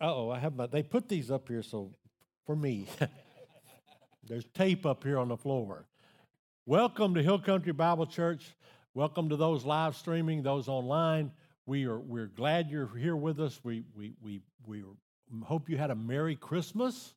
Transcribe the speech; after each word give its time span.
Oh, 0.00 0.30
I 0.30 0.38
have 0.38 0.56
my. 0.56 0.66
They 0.66 0.82
put 0.82 1.08
these 1.08 1.30
up 1.30 1.48
here 1.48 1.62
so 1.62 1.90
for 2.44 2.54
me. 2.54 2.86
There's 4.28 4.44
tape 4.52 4.84
up 4.84 5.02
here 5.02 5.18
on 5.18 5.28
the 5.28 5.38
floor. 5.38 5.86
Welcome 6.66 7.14
to 7.14 7.22
Hill 7.22 7.38
Country 7.38 7.72
Bible 7.72 8.06
Church. 8.06 8.54
Welcome 8.92 9.30
to 9.30 9.36
those 9.36 9.64
live 9.64 9.96
streaming, 9.96 10.42
those 10.42 10.68
online. 10.68 11.32
We 11.64 11.86
are 11.86 11.98
we're 11.98 12.26
glad 12.26 12.68
you're 12.70 12.94
here 12.94 13.16
with 13.16 13.40
us. 13.40 13.58
We 13.64 13.84
we 13.96 14.12
we 14.22 14.42
we 14.66 14.82
hope 15.44 15.70
you 15.70 15.78
had 15.78 15.90
a 15.90 15.94
Merry 15.94 16.36
Christmas. 16.36 17.14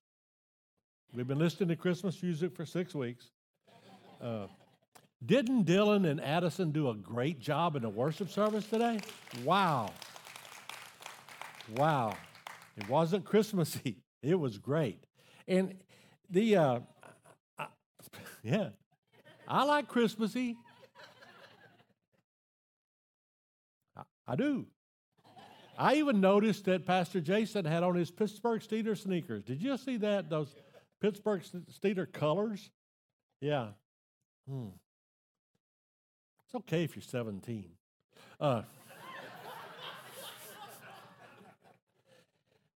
We've 1.13 1.27
been 1.27 1.39
listening 1.39 1.67
to 1.69 1.75
Christmas 1.75 2.23
music 2.23 2.55
for 2.55 2.65
six 2.65 2.95
weeks. 2.95 3.29
Uh, 4.21 4.47
didn't 5.25 5.65
Dylan 5.65 6.09
and 6.09 6.21
Addison 6.21 6.71
do 6.71 6.89
a 6.89 6.95
great 6.95 7.39
job 7.39 7.75
in 7.75 7.81
the 7.81 7.89
worship 7.89 8.29
service 8.29 8.65
today? 8.67 9.01
Wow. 9.43 9.91
Wow. 11.75 12.15
It 12.77 12.89
wasn't 12.89 13.25
Christmassy. 13.25 13.97
It 14.25 14.39
was 14.39 14.57
great. 14.57 15.05
And 15.49 15.75
the, 16.29 16.55
uh, 16.55 16.79
I, 17.59 17.67
yeah, 18.41 18.69
I 19.45 19.65
like 19.65 19.89
Christmassy. 19.89 20.55
I, 23.97 24.03
I 24.25 24.35
do. 24.37 24.65
I 25.77 25.95
even 25.95 26.21
noticed 26.21 26.63
that 26.65 26.85
Pastor 26.85 27.19
Jason 27.19 27.65
had 27.65 27.83
on 27.83 27.95
his 27.95 28.11
Pittsburgh 28.11 28.61
Steeler 28.61 28.97
sneakers. 28.97 29.43
Did 29.43 29.61
you 29.61 29.75
see 29.77 29.97
that? 29.97 30.29
Those 30.29 30.55
Pittsburgh 31.01 31.41
Steeler 31.69 32.09
colors? 32.09 32.69
Yeah. 33.41 33.71
Hmm. 34.47 34.67
It's 36.45 36.55
okay 36.55 36.83
if 36.83 36.95
you're 36.95 37.03
17. 37.03 37.65
Uh, 38.39 38.61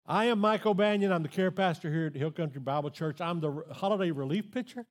I 0.09 0.25
am 0.25 0.39
Michael 0.39 0.73
Banyan. 0.73 1.11
I'm 1.11 1.21
the 1.21 1.27
care 1.27 1.51
pastor 1.51 1.91
here 1.91 2.05
at 2.05 2.15
Hill 2.15 2.31
Country 2.31 2.61
Bible 2.61 2.89
Church. 2.89 3.19
I'm 3.19 3.41
the 3.41 3.65
holiday 3.73 4.11
relief 4.11 4.49
pitcher. 4.51 4.85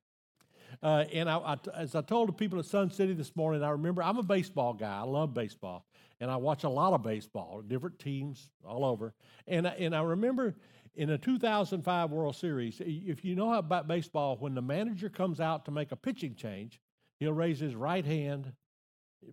Uh, 0.83 1.05
and 1.11 1.27
I, 1.27 1.37
I, 1.37 1.57
as 1.75 1.95
I 1.95 2.01
told 2.01 2.29
the 2.29 2.33
people 2.33 2.59
at 2.59 2.65
Sun 2.65 2.91
City 2.91 3.13
this 3.13 3.35
morning, 3.35 3.63
I 3.63 3.69
remember 3.71 4.03
I'm 4.03 4.19
a 4.19 4.23
baseball 4.23 4.75
guy. 4.75 4.99
I 4.99 5.01
love 5.01 5.33
baseball. 5.33 5.87
And 6.19 6.29
I 6.29 6.35
watch 6.35 6.65
a 6.65 6.69
lot 6.69 6.93
of 6.93 7.01
baseball, 7.01 7.63
different 7.67 7.97
teams 7.97 8.51
all 8.63 8.85
over. 8.85 9.15
And, 9.47 9.65
and 9.65 9.95
I 9.95 10.03
remember 10.03 10.55
in 10.93 11.09
the 11.09 11.17
2005 11.17 12.11
World 12.11 12.35
Series, 12.35 12.79
if 12.79 13.25
you 13.25 13.35
know 13.35 13.55
about 13.55 13.87
baseball, 13.87 14.37
when 14.39 14.53
the 14.53 14.61
manager 14.61 15.09
comes 15.09 15.39
out 15.39 15.65
to 15.65 15.71
make 15.71 15.91
a 15.91 15.95
pitching 15.95 16.35
change, 16.35 16.79
he'll 17.19 17.33
raise 17.33 17.59
his 17.59 17.75
right 17.75 18.05
hand 18.05 18.53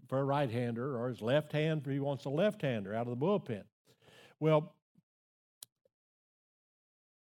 for 0.09 0.19
a 0.19 0.25
right 0.25 0.51
hander 0.51 0.97
or 0.98 1.11
his 1.11 1.21
left 1.21 1.53
hand 1.53 1.83
if 1.85 1.93
he 1.93 2.01
wants 2.01 2.25
a 2.25 2.31
left 2.31 2.63
hander 2.63 2.95
out 2.95 3.07
of 3.07 3.19
the 3.19 3.27
bullpen. 3.27 3.65
Well, 4.41 4.73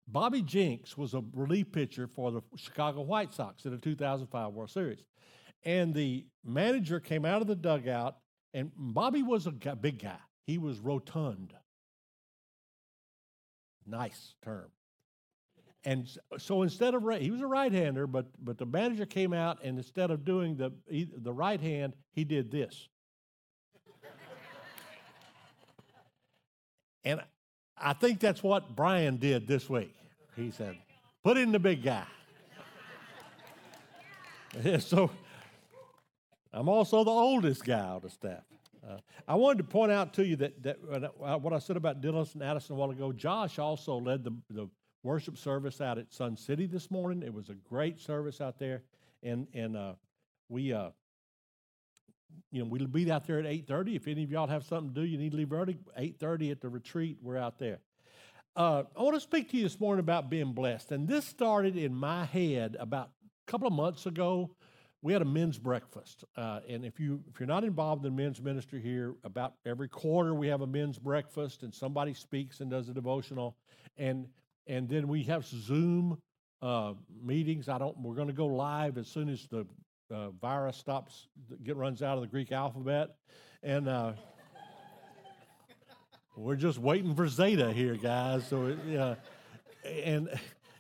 Bobby 0.08 0.41
Jenks 0.41 0.97
was 0.97 1.13
a 1.13 1.22
relief 1.33 1.72
pitcher 1.72 2.08
for 2.08 2.31
the 2.31 2.41
Chicago 2.55 3.02
White 3.02 3.33
Sox 3.33 3.65
in 3.65 3.71
the 3.71 3.77
2005 3.77 4.54
World 4.54 4.70
Series. 4.70 5.04
And 5.65 5.93
the 5.93 6.26
manager 6.45 6.99
came 6.99 7.26
out 7.26 7.42
of 7.42 7.48
the 7.48 7.55
dugout, 7.55 8.17
and 8.54 8.71
Bobby 8.77 9.21
was 9.21 9.48
a 9.48 9.52
big 9.52 10.02
guy. 10.02 10.20
He 10.45 10.58
was 10.58 10.80
rotund. 10.80 11.54
Nice 13.86 14.36
term. 14.43 14.70
And 15.83 16.10
so 16.37 16.64
instead 16.64 16.93
of 16.93 17.04
he 17.20 17.31
was 17.31 17.42
a 17.42 17.48
right-hander, 17.48 18.08
but 18.08 18.27
but 18.43 18.58
the 18.58 18.65
manager 18.65 19.05
came 19.05 19.31
out 19.31 19.60
and 19.64 19.77
instead 19.77 20.11
of 20.11 20.26
doing 20.26 20.58
the 20.58 20.71
the 20.89 21.33
right 21.33 21.61
hand, 21.61 21.93
he 22.11 22.23
did 22.23 22.52
this. 22.52 22.89
and 27.05 27.21
I 27.77 27.93
think 27.93 28.20
that's 28.20 28.43
what 28.43 28.76
Brian 28.76 29.17
did 29.17 29.48
this 29.48 29.70
week. 29.70 29.93
He 30.37 30.52
said, 30.52 30.77
Put 31.23 31.37
in 31.37 31.52
the 31.52 31.59
big 31.59 31.83
guy. 31.83 32.05
Yeah, 34.64 34.77
so 34.77 35.11
I'm 36.53 36.70
also 36.70 37.03
the 37.03 37.11
oldest 37.11 37.64
guy 37.65 37.80
on 37.80 37.99
the 38.02 38.09
staff. 38.09 38.43
Uh, 38.87 38.98
I 39.27 39.36
wanted 39.36 39.58
to 39.59 39.64
point 39.65 39.92
out 39.92 40.14
to 40.14 40.25
you 40.25 40.36
that, 40.37 40.64
that 40.64 40.77
uh, 41.21 41.37
what 41.37 41.53
I 41.53 41.59
said 41.59 41.75
about 41.75 42.02
Dylan 42.02 42.33
and 42.33 42.42
Addison 42.42 42.75
a 42.75 42.80
while 42.80 42.89
ago, 42.89 43.11
Josh 43.11 43.59
also 43.59 43.98
led 43.98 44.23
the, 44.23 44.31
the 44.49 44.70
worship 45.03 45.37
service 45.37 45.81
out 45.81 45.98
at 45.98 46.11
Sun 46.14 46.37
City 46.37 46.65
this 46.65 46.89
morning. 46.89 47.21
It 47.23 47.33
was 47.33 47.49
a 47.49 47.55
great 47.55 47.99
service 47.99 48.39
out 48.39 48.58
there. 48.58 48.83
And, 49.21 49.48
and 49.54 49.75
uh, 49.75 49.93
we, 50.49 50.73
uh, 50.73 50.89
you 52.49 52.64
know, 52.64 52.69
we'll 52.69 52.87
be 52.87 53.11
out 53.11 53.27
there 53.27 53.39
at 53.39 53.45
8.30. 53.45 53.98
If 53.98 54.08
any 54.08 54.23
of 54.23 54.31
y'all 54.31 54.48
have 54.48 54.64
something 54.64 54.93
to 54.93 55.02
do, 55.02 55.05
you 55.05 55.17
need 55.17 55.31
to 55.31 55.37
leave 55.37 55.52
early, 55.52 55.77
8.30 55.99 56.52
at 56.52 56.61
the 56.61 56.69
retreat, 56.69 57.17
we're 57.21 57.37
out 57.37 57.59
there. 57.59 57.80
Uh, 58.57 58.81
I 58.97 59.03
want 59.03 59.13
to 59.13 59.21
speak 59.21 59.51
to 59.51 59.57
you 59.57 59.61
this 59.61 59.79
morning 59.79 59.99
about 59.99 60.31
being 60.31 60.51
blessed. 60.51 60.91
And 60.91 61.07
this 61.07 61.27
started 61.27 61.77
in 61.77 61.93
my 61.93 62.25
head 62.25 62.75
about 62.79 63.11
a 63.47 63.51
couple 63.51 63.67
of 63.67 63.73
months 63.73 64.07
ago. 64.07 64.49
We 65.03 65.13
had 65.13 65.21
a 65.21 65.25
men's 65.25 65.59
breakfast. 65.59 66.23
Uh, 66.35 66.61
and 66.67 66.83
if, 66.83 66.99
you, 66.99 67.21
if 67.31 67.39
you're 67.39 67.45
not 67.45 67.63
involved 67.63 68.03
in 68.03 68.15
men's 68.15 68.41
ministry 68.41 68.81
here, 68.81 69.13
about 69.23 69.53
every 69.63 69.87
quarter 69.87 70.33
we 70.33 70.47
have 70.47 70.61
a 70.61 70.67
men's 70.67 70.97
breakfast 70.97 71.61
and 71.61 71.71
somebody 71.71 72.15
speaks 72.15 72.59
and 72.59 72.71
does 72.71 72.89
a 72.89 72.95
devotional. 72.95 73.55
And, 73.95 74.25
and 74.65 74.89
then 74.89 75.07
we 75.07 75.21
have 75.25 75.45
Zoom 75.45 76.17
uh, 76.63 76.93
meetings. 77.23 77.69
I 77.69 77.77
don't, 77.77 77.95
we're 77.99 78.15
going 78.15 78.27
to 78.27 78.33
go 78.33 78.47
live 78.47 78.97
as 78.97 79.07
soon 79.07 79.29
as 79.29 79.47
the 79.51 79.67
uh, 80.11 80.31
virus 80.31 80.77
stops, 80.77 81.27
get 81.63 81.75
runs 81.75 82.01
out 82.01 82.15
of 82.15 82.21
the 82.21 82.27
Greek 82.27 82.51
alphabet. 82.51 83.17
And, 83.61 83.87
uh, 83.87 84.13
we're 86.37 86.55
just 86.55 86.77
waiting 86.77 87.15
for 87.15 87.27
Zeta 87.27 87.71
here, 87.73 87.95
guys. 87.95 88.48
So, 88.48 88.67
it, 88.67 88.77
yeah, 88.87 89.15
and 89.86 90.30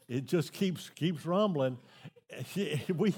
it 0.07 0.25
just 0.25 0.53
keeps 0.53 0.89
keeps 0.89 1.25
rumbling. 1.25 1.77
We 2.93 3.15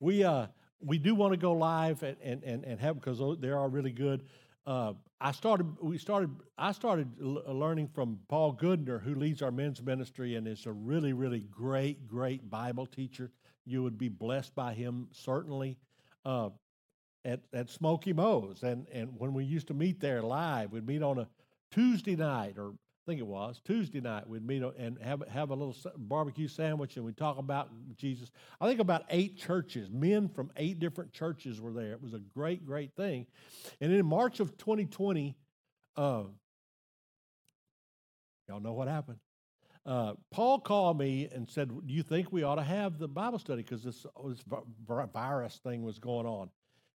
we 0.00 0.24
uh 0.24 0.48
we 0.80 0.98
do 0.98 1.14
want 1.14 1.32
to 1.32 1.36
go 1.36 1.52
live 1.52 2.02
and 2.02 2.42
and 2.42 2.64
and 2.64 2.80
have 2.80 2.96
because 2.96 3.20
they 3.40 3.50
are 3.50 3.68
really 3.68 3.92
good. 3.92 4.24
Uh, 4.66 4.94
I 5.20 5.32
started 5.32 5.76
we 5.80 5.98
started 5.98 6.30
I 6.58 6.72
started 6.72 7.08
learning 7.20 7.88
from 7.94 8.18
Paul 8.28 8.54
Goodner, 8.54 9.00
who 9.00 9.14
leads 9.14 9.40
our 9.40 9.52
men's 9.52 9.80
ministry 9.80 10.34
and 10.34 10.46
is 10.48 10.66
a 10.66 10.72
really 10.72 11.12
really 11.12 11.46
great 11.50 12.08
great 12.08 12.50
Bible 12.50 12.86
teacher. 12.86 13.30
You 13.64 13.84
would 13.84 13.96
be 13.98 14.08
blessed 14.08 14.54
by 14.54 14.74
him 14.74 15.08
certainly. 15.12 15.78
Uh, 16.24 16.50
at, 17.24 17.40
at 17.52 17.70
Smokey 17.70 18.12
Mo's. 18.12 18.62
And, 18.62 18.86
and 18.92 19.10
when 19.18 19.34
we 19.34 19.44
used 19.44 19.68
to 19.68 19.74
meet 19.74 20.00
there 20.00 20.22
live, 20.22 20.72
we'd 20.72 20.86
meet 20.86 21.02
on 21.02 21.18
a 21.18 21.28
Tuesday 21.70 22.16
night, 22.16 22.54
or 22.58 22.70
I 22.70 23.04
think 23.06 23.20
it 23.20 23.26
was 23.26 23.60
Tuesday 23.64 24.00
night, 24.00 24.28
we'd 24.28 24.46
meet 24.46 24.62
and 24.78 24.98
have, 25.02 25.26
have 25.28 25.50
a 25.50 25.54
little 25.54 25.76
barbecue 25.96 26.48
sandwich 26.48 26.96
and 26.96 27.04
we'd 27.04 27.16
talk 27.16 27.38
about 27.38 27.70
Jesus. 27.96 28.30
I 28.60 28.68
think 28.68 28.80
about 28.80 29.04
eight 29.10 29.36
churches, 29.36 29.90
men 29.90 30.28
from 30.28 30.50
eight 30.56 30.78
different 30.78 31.12
churches 31.12 31.60
were 31.60 31.72
there. 31.72 31.92
It 31.92 32.02
was 32.02 32.14
a 32.14 32.20
great, 32.20 32.64
great 32.64 32.94
thing. 32.94 33.26
And 33.80 33.92
in 33.92 34.06
March 34.06 34.40
of 34.40 34.56
2020, 34.58 35.36
uh, 35.96 36.22
y'all 38.48 38.60
know 38.60 38.72
what 38.72 38.88
happened. 38.88 39.18
Uh, 39.84 40.14
Paul 40.30 40.60
called 40.60 40.96
me 40.96 41.28
and 41.32 41.48
said, 41.48 41.68
Do 41.68 41.92
you 41.92 42.04
think 42.04 42.32
we 42.32 42.44
ought 42.44 42.54
to 42.54 42.62
have 42.62 42.98
the 42.98 43.08
Bible 43.08 43.40
study? 43.40 43.62
Because 43.62 43.82
this, 43.82 44.06
this 44.24 44.44
virus 45.12 45.60
thing 45.64 45.82
was 45.82 45.98
going 45.98 46.26
on. 46.26 46.50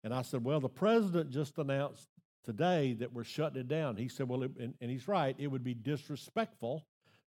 And 0.05 0.13
I 0.13 0.21
said, 0.21 0.45
Well, 0.45 0.59
the 0.59 0.69
president 0.69 1.31
just 1.31 1.57
announced 1.57 2.07
today 2.43 2.93
that 2.99 3.11
we're 3.11 3.23
shutting 3.23 3.59
it 3.59 3.67
down. 3.67 3.97
He 3.97 4.07
said, 4.07 4.29
Well, 4.29 4.43
it, 4.43 4.51
and, 4.59 4.75
and, 4.79 4.91
he's 4.91 5.07
right, 5.07 5.35
it 5.39 5.47
would 5.47 5.63
be 5.63 5.73
disrespectful 5.73 6.85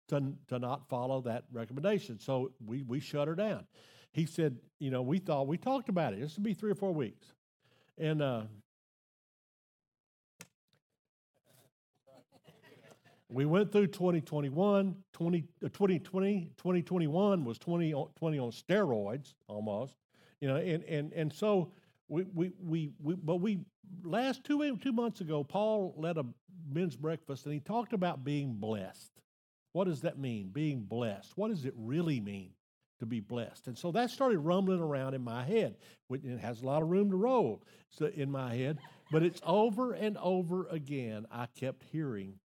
to, 0.09 0.33
to 0.49 0.59
not 0.59 0.87
follow 0.87 1.21
that 1.21 1.45
recommendation. 1.51 2.19
So 2.19 2.51
we, 2.63 2.83
we 2.83 2.99
shut 2.99 3.27
her 3.27 3.33
down. 3.33 3.65
He 4.13 4.27
said, 4.27 4.57
You 4.77 4.91
know, 4.91 5.01
we 5.01 5.17
thought, 5.17 5.47
we 5.47 5.57
talked 5.57 5.89
about 5.89 6.13
it. 6.13 6.21
This 6.21 6.35
would 6.35 6.43
be 6.43 6.53
three 6.53 6.69
or 6.69 6.75
four 6.75 6.93
weeks. 6.93 7.33
And, 7.97 8.21
uh, 8.21 8.43
we 13.27 13.45
went 13.45 13.71
through 13.71 13.87
2021, 13.87 14.95
20, 15.13 15.37
uh, 15.39 15.67
2020, 15.69 16.51
2021 16.57 17.43
was 17.43 17.57
20, 17.57 17.91
20 18.15 18.39
on 18.39 18.51
steroids 18.51 19.33
almost, 19.47 19.95
you 20.39 20.47
know, 20.47 20.57
and, 20.57 20.83
and, 20.83 21.11
and 21.13 21.33
so 21.33 21.71
we, 22.07 22.23
we, 22.33 22.51
we, 22.63 22.91
we, 23.01 23.15
but 23.15 23.37
we, 23.37 23.59
last 24.03 24.43
two, 24.43 24.77
two 24.77 24.91
months 24.91 25.21
ago, 25.21 25.43
Paul 25.43 25.93
led 25.97 26.17
a 26.17 26.25
men's 26.71 26.95
breakfast, 26.95 27.45
and 27.45 27.53
he 27.53 27.59
talked 27.59 27.93
about 27.93 28.23
being 28.23 28.53
blessed. 28.53 29.11
What 29.73 29.85
does 29.85 30.01
that 30.01 30.17
mean, 30.17 30.49
being 30.51 30.81
blessed? 30.83 31.33
What 31.35 31.49
does 31.49 31.65
it 31.65 31.73
really 31.77 32.19
mean 32.19 32.51
to 32.99 33.05
be 33.05 33.19
blessed? 33.19 33.67
And 33.67 33.77
so 33.77 33.91
that 33.91 34.09
started 34.09 34.39
rumbling 34.39 34.79
around 34.79 35.13
in 35.13 35.23
my 35.23 35.43
head. 35.43 35.75
It 36.09 36.39
has 36.39 36.61
a 36.61 36.65
lot 36.65 36.81
of 36.81 36.89
room 36.89 37.11
to 37.11 37.17
roll 37.17 37.61
in 38.15 38.31
my 38.31 38.55
head, 38.55 38.79
but 39.11 39.23
it's 39.23 39.41
over 39.45 39.93
and 39.93 40.17
over 40.17 40.67
again. 40.67 41.25
I 41.31 41.47
kept 41.59 41.83
hearing 41.91 42.39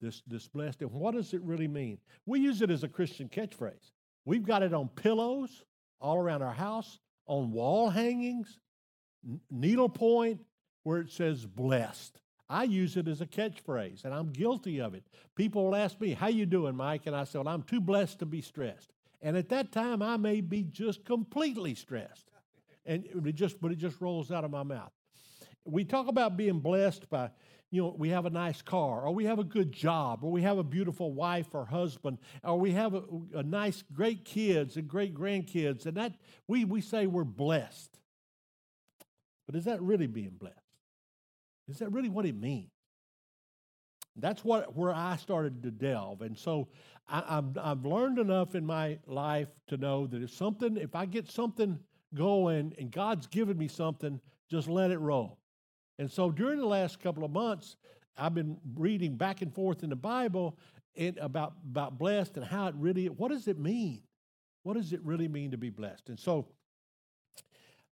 this, 0.00 0.22
this 0.26 0.46
blessed. 0.48 0.82
And 0.82 0.92
what 0.92 1.14
does 1.14 1.32
it 1.32 1.42
really 1.42 1.68
mean? 1.68 1.98
We 2.26 2.40
use 2.40 2.60
it 2.62 2.70
as 2.70 2.82
a 2.84 2.88
Christian 2.88 3.28
catchphrase. 3.28 3.92
We've 4.24 4.46
got 4.46 4.62
it 4.62 4.74
on 4.74 4.88
pillows 4.88 5.64
all 6.00 6.18
around 6.18 6.42
our 6.42 6.52
house, 6.52 6.98
on 7.26 7.50
wall 7.50 7.88
hangings, 7.88 8.58
needlepoint, 9.50 10.40
where 10.82 11.00
it 11.00 11.10
says 11.10 11.44
blessed. 11.44 12.20
I 12.48 12.64
use 12.64 12.96
it 12.96 13.08
as 13.08 13.20
a 13.20 13.26
catchphrase, 13.26 14.04
and 14.04 14.14
I'm 14.14 14.30
guilty 14.30 14.80
of 14.80 14.94
it. 14.94 15.04
People 15.34 15.64
will 15.64 15.76
ask 15.76 16.00
me, 16.00 16.12
"How 16.12 16.28
you 16.28 16.46
doing, 16.46 16.74
Mike?" 16.76 17.06
And 17.06 17.14
I 17.14 17.24
say, 17.24 17.38
"Well, 17.38 17.48
I'm 17.48 17.62
too 17.62 17.80
blessed 17.80 18.20
to 18.20 18.26
be 18.26 18.40
stressed." 18.40 18.92
And 19.20 19.36
at 19.36 19.50
that 19.50 19.72
time, 19.72 20.00
I 20.00 20.16
may 20.16 20.40
be 20.40 20.62
just 20.62 21.04
completely 21.04 21.74
stressed, 21.74 22.30
and 22.86 23.04
it 23.04 23.34
just 23.34 23.60
but 23.60 23.72
it 23.72 23.76
just 23.76 24.00
rolls 24.00 24.30
out 24.30 24.44
of 24.44 24.50
my 24.50 24.62
mouth. 24.62 24.92
We 25.64 25.84
talk 25.84 26.08
about 26.08 26.38
being 26.38 26.60
blessed 26.60 27.10
by, 27.10 27.30
you 27.70 27.82
know, 27.82 27.94
we 27.98 28.08
have 28.08 28.24
a 28.24 28.30
nice 28.30 28.62
car, 28.62 29.06
or 29.06 29.14
we 29.14 29.26
have 29.26 29.38
a 29.38 29.44
good 29.44 29.70
job, 29.70 30.24
or 30.24 30.30
we 30.30 30.40
have 30.40 30.56
a 30.56 30.64
beautiful 30.64 31.12
wife 31.12 31.54
or 31.54 31.66
husband, 31.66 32.16
or 32.42 32.58
we 32.58 32.72
have 32.72 32.94
a, 32.94 33.02
a 33.34 33.42
nice, 33.42 33.82
great 33.92 34.24
kids 34.24 34.78
and 34.78 34.88
great 34.88 35.14
grandkids, 35.14 35.84
and 35.84 35.98
that 35.98 36.14
we 36.46 36.64
we 36.64 36.80
say 36.80 37.06
we're 37.06 37.24
blessed. 37.24 37.97
But 39.48 39.56
is 39.56 39.64
that 39.64 39.80
really 39.80 40.06
being 40.06 40.36
blessed? 40.38 40.56
Is 41.68 41.78
that 41.78 41.90
really 41.90 42.10
what 42.10 42.26
it 42.26 42.38
means? 42.38 42.68
That's 44.14 44.44
what 44.44 44.76
where 44.76 44.94
I 44.94 45.16
started 45.16 45.62
to 45.62 45.70
delve, 45.70 46.22
and 46.22 46.36
so 46.36 46.68
I, 47.08 47.22
have 47.28 47.56
I've 47.56 47.86
learned 47.86 48.18
enough 48.18 48.54
in 48.54 48.66
my 48.66 48.98
life 49.06 49.48
to 49.68 49.76
know 49.76 50.06
that 50.08 50.22
if 50.22 50.30
something, 50.30 50.76
if 50.76 50.94
I 50.94 51.06
get 51.06 51.30
something 51.30 51.78
going, 52.14 52.74
and 52.78 52.90
God's 52.90 53.26
given 53.28 53.56
me 53.56 53.68
something, 53.68 54.20
just 54.50 54.68
let 54.68 54.90
it 54.90 54.98
roll. 54.98 55.38
And 55.98 56.10
so 56.10 56.30
during 56.30 56.58
the 56.58 56.66
last 56.66 57.00
couple 57.00 57.24
of 57.24 57.30
months, 57.30 57.76
I've 58.16 58.34
been 58.34 58.58
reading 58.74 59.16
back 59.16 59.40
and 59.40 59.54
forth 59.54 59.82
in 59.82 59.90
the 59.90 59.96
Bible 59.96 60.58
and 60.96 61.16
about 61.18 61.54
about 61.64 61.96
blessed 61.96 62.36
and 62.36 62.44
how 62.44 62.66
it 62.66 62.74
really. 62.76 63.06
What 63.06 63.30
does 63.30 63.48
it 63.48 63.58
mean? 63.58 64.02
What 64.64 64.76
does 64.76 64.92
it 64.92 65.00
really 65.04 65.28
mean 65.28 65.52
to 65.52 65.58
be 65.58 65.70
blessed? 65.70 66.08
And 66.08 66.18
so 66.18 66.48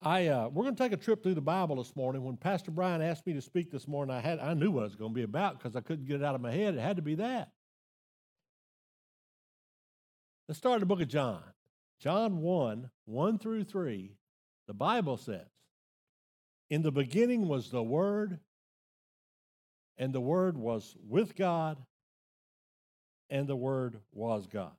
I 0.05 0.27
uh, 0.27 0.49
we're 0.49 0.65
going 0.65 0.77
to 0.77 0.83
take 0.83 0.93
a 0.93 0.99
trip 0.99 1.23
through 1.23 1.35
the 1.35 1.41
Bible 1.41 1.77
this 1.77 1.97
morning. 1.97 2.23
When 2.23 2.37
Pastor 2.37 2.71
Brian 2.71 3.01
asked 3.01 3.27
me 3.27 3.33
to 3.33 3.41
speak 3.41 3.71
this 3.71 3.89
morning, 3.89 4.15
I 4.15 4.21
had 4.21 4.39
I 4.39 4.53
knew 4.53 4.71
what 4.71 4.81
it 4.81 4.85
was 4.85 4.97
going 4.97 5.12
to 5.12 5.15
be 5.15 5.23
about 5.23 5.59
because 5.59 5.75
I 5.75 5.81
couldn't 5.81 6.05
get 6.05 6.17
it 6.17 6.25
out 6.25 6.35
of 6.35 6.43
my 6.43 6.53
head. 6.53 6.75
It 6.75 6.81
had 6.81 6.97
to 6.97 7.03
be 7.03 7.15
that. 7.15 7.51
Let's 10.47 10.59
start 10.59 10.81
the 10.81 10.87
book 10.87 11.01
of 11.01 11.09
John. 11.09 11.43
John 12.01 12.43
1, 12.43 12.91
1 13.06 13.39
through 13.39 13.65
3, 13.65 14.12
the 14.67 14.75
Bible 14.75 15.17
says, 15.17 15.47
In 16.69 16.83
the 16.83 16.93
beginning 16.93 17.49
was 17.49 17.71
the 17.71 17.83
Word, 17.83 18.41
and 19.97 20.12
the 20.12 20.21
Word 20.21 20.59
was 20.59 20.95
with 21.09 21.35
God, 21.35 21.79
and 23.31 23.47
the 23.47 23.56
Word 23.56 24.01
was 24.12 24.47
God. 24.47 24.73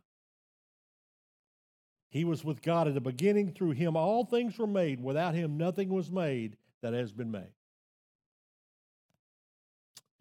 He 2.15 2.23
was 2.23 2.45
with 2.45 2.61
God 2.61 2.87
at 2.87 2.93
the 2.93 3.01
beginning. 3.01 3.51
Through 3.51 3.71
him 3.71 3.97
all 3.97 4.23
things 4.23 4.57
were 4.57 4.65
made. 4.65 5.03
Without 5.03 5.35
him 5.35 5.57
nothing 5.57 5.89
was 5.89 6.09
made 6.09 6.55
that 6.81 6.93
has 6.93 7.11
been 7.11 7.29
made. 7.29 7.51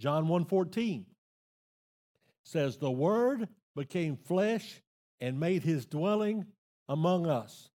John 0.01 0.27
1:14 0.27 1.05
says 2.43 2.79
the 2.79 2.91
word 2.91 3.49
became 3.77 4.17
flesh 4.17 4.83
and 5.21 5.39
made 5.39 5.63
his 5.63 5.87
dwelling 5.87 6.45
among 6.89 7.29
us. 7.29 7.71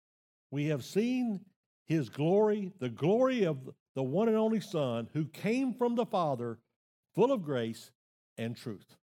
We 0.49 0.65
have 0.65 0.83
seen 0.83 1.45
his 1.85 2.09
glory, 2.09 2.71
the 2.79 2.89
glory 2.89 3.43
of 3.43 3.69
the 3.93 4.01
one 4.01 4.29
and 4.29 4.37
only 4.37 4.61
Son 4.61 5.07
who 5.13 5.25
came 5.25 5.75
from 5.75 5.93
the 5.93 6.07
Father, 6.07 6.57
full 7.13 7.31
of 7.31 7.43
grace 7.43 7.91
and 8.35 8.57
truth. 8.57 8.97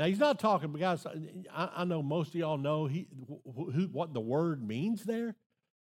Now 0.00 0.06
he's 0.06 0.18
not 0.18 0.38
talking 0.38 0.72
because 0.72 1.06
I, 1.54 1.68
I 1.76 1.84
know 1.84 2.02
most 2.02 2.28
of 2.28 2.36
y'all 2.36 2.56
know 2.56 2.86
he, 2.86 3.06
who, 3.28 3.86
what 3.92 4.14
the 4.14 4.20
word 4.20 4.66
means 4.66 5.04
there. 5.04 5.36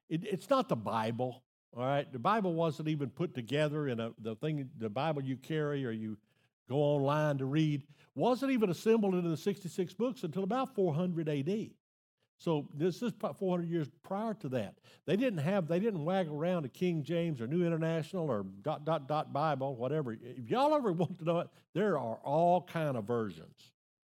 It, 0.10 0.24
it's 0.24 0.50
not 0.50 0.70
the 0.70 0.76
Bible, 0.76 1.44
all 1.72 1.86
right. 1.86 2.12
The 2.12 2.18
Bible 2.18 2.56
wasn't 2.56 2.90
even 2.90 3.12
put 3.12 3.36
together 3.36 3.88
in 3.88 4.00
a 4.00 4.14
the 4.20 4.34
thing 4.34 4.72
the 4.80 4.90
Bible 4.90 5.22
you 5.22 5.38
carry 5.38 5.86
or 5.86 5.92
you 5.92 6.18
go 6.68 6.78
online 6.78 7.38
to 7.38 7.46
read 7.46 7.84
wasn't 8.16 8.54
even 8.54 8.72
assembled 8.72 9.14
into 9.14 9.30
the 9.30 9.38
66 9.38 9.94
books 9.94 10.24
until 10.24 10.44
about 10.44 10.74
400 10.74 11.30
AD. 11.30 11.70
So 12.40 12.68
this 12.74 13.04
is 13.04 13.14
400 13.20 13.70
years 13.70 13.88
prior 14.02 14.34
to 14.34 14.50
that. 14.50 14.80
They 15.06 15.16
didn't 15.16 15.42
have, 15.42 15.68
they 15.68 15.80
didn't 15.80 16.04
waggle 16.04 16.36
around 16.36 16.66
a 16.66 16.70
King 16.70 17.04
James 17.04 17.40
or 17.40 17.46
New 17.46 17.64
International 17.64 18.32
or 18.32 18.48
dot 18.64 18.84
dot 18.84 19.08
dot 19.08 19.32
Bible, 19.32 19.76
whatever. 19.76 20.14
If 20.14 20.50
y'all 20.50 20.74
ever 20.74 20.92
want 20.92 21.20
to 21.20 21.26
know 21.26 21.40
it, 21.42 21.50
there 21.76 22.00
are 22.00 22.18
all 22.24 22.64
kind 22.64 22.98
of 22.98 23.04
versions. 23.04 23.74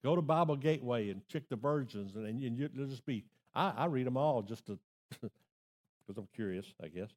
Go 0.04 0.14
to 0.16 0.22
Bible 0.22 0.56
Gateway 0.56 1.10
and 1.10 1.26
check 1.28 1.48
the 1.48 1.56
versions, 1.56 2.14
and, 2.14 2.26
and 2.26 2.56
you, 2.56 2.68
will 2.76 2.86
just 2.86 3.04
be. 3.04 3.24
I, 3.54 3.72
I 3.76 3.84
read 3.86 4.06
them 4.06 4.16
all 4.16 4.42
just 4.42 4.66
to 4.66 4.78
because 5.20 6.18
I'm 6.18 6.28
curious, 6.34 6.66
I 6.82 6.88
guess. 6.88 7.10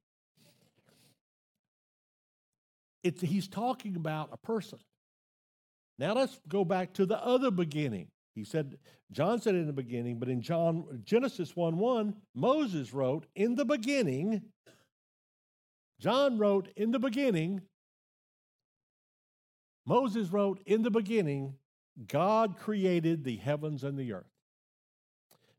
It's, 3.02 3.20
he's 3.20 3.48
talking 3.48 3.96
about 3.96 4.30
a 4.32 4.36
person. 4.36 4.78
Now 5.98 6.14
let's 6.14 6.38
go 6.48 6.64
back 6.64 6.94
to 6.94 7.06
the 7.06 7.22
other 7.22 7.50
beginning. 7.50 8.08
He 8.34 8.44
said, 8.44 8.78
John 9.10 9.40
said 9.40 9.54
in 9.54 9.66
the 9.66 9.72
beginning, 9.72 10.18
but 10.18 10.28
in 10.28 10.40
John 10.40 11.02
Genesis 11.04 11.54
1 11.54 11.76
1, 11.76 12.14
Moses 12.34 12.94
wrote, 12.94 13.26
In 13.34 13.54
the 13.54 13.64
beginning, 13.64 14.42
John 16.00 16.38
wrote, 16.38 16.68
In 16.76 16.92
the 16.92 16.98
beginning, 16.98 17.60
Moses 19.84 20.30
wrote, 20.30 20.60
In 20.64 20.82
the 20.82 20.90
beginning, 20.90 21.54
God 22.08 22.56
created 22.58 23.24
the 23.24 23.36
heavens 23.36 23.84
and 23.84 23.98
the 23.98 24.12
earth. 24.12 24.26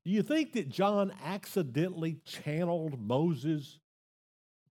Do 0.04 0.12
you 0.12 0.22
think 0.22 0.54
that 0.54 0.70
John 0.70 1.14
accidentally 1.24 2.18
channeled 2.26 3.00
Moses 3.00 3.80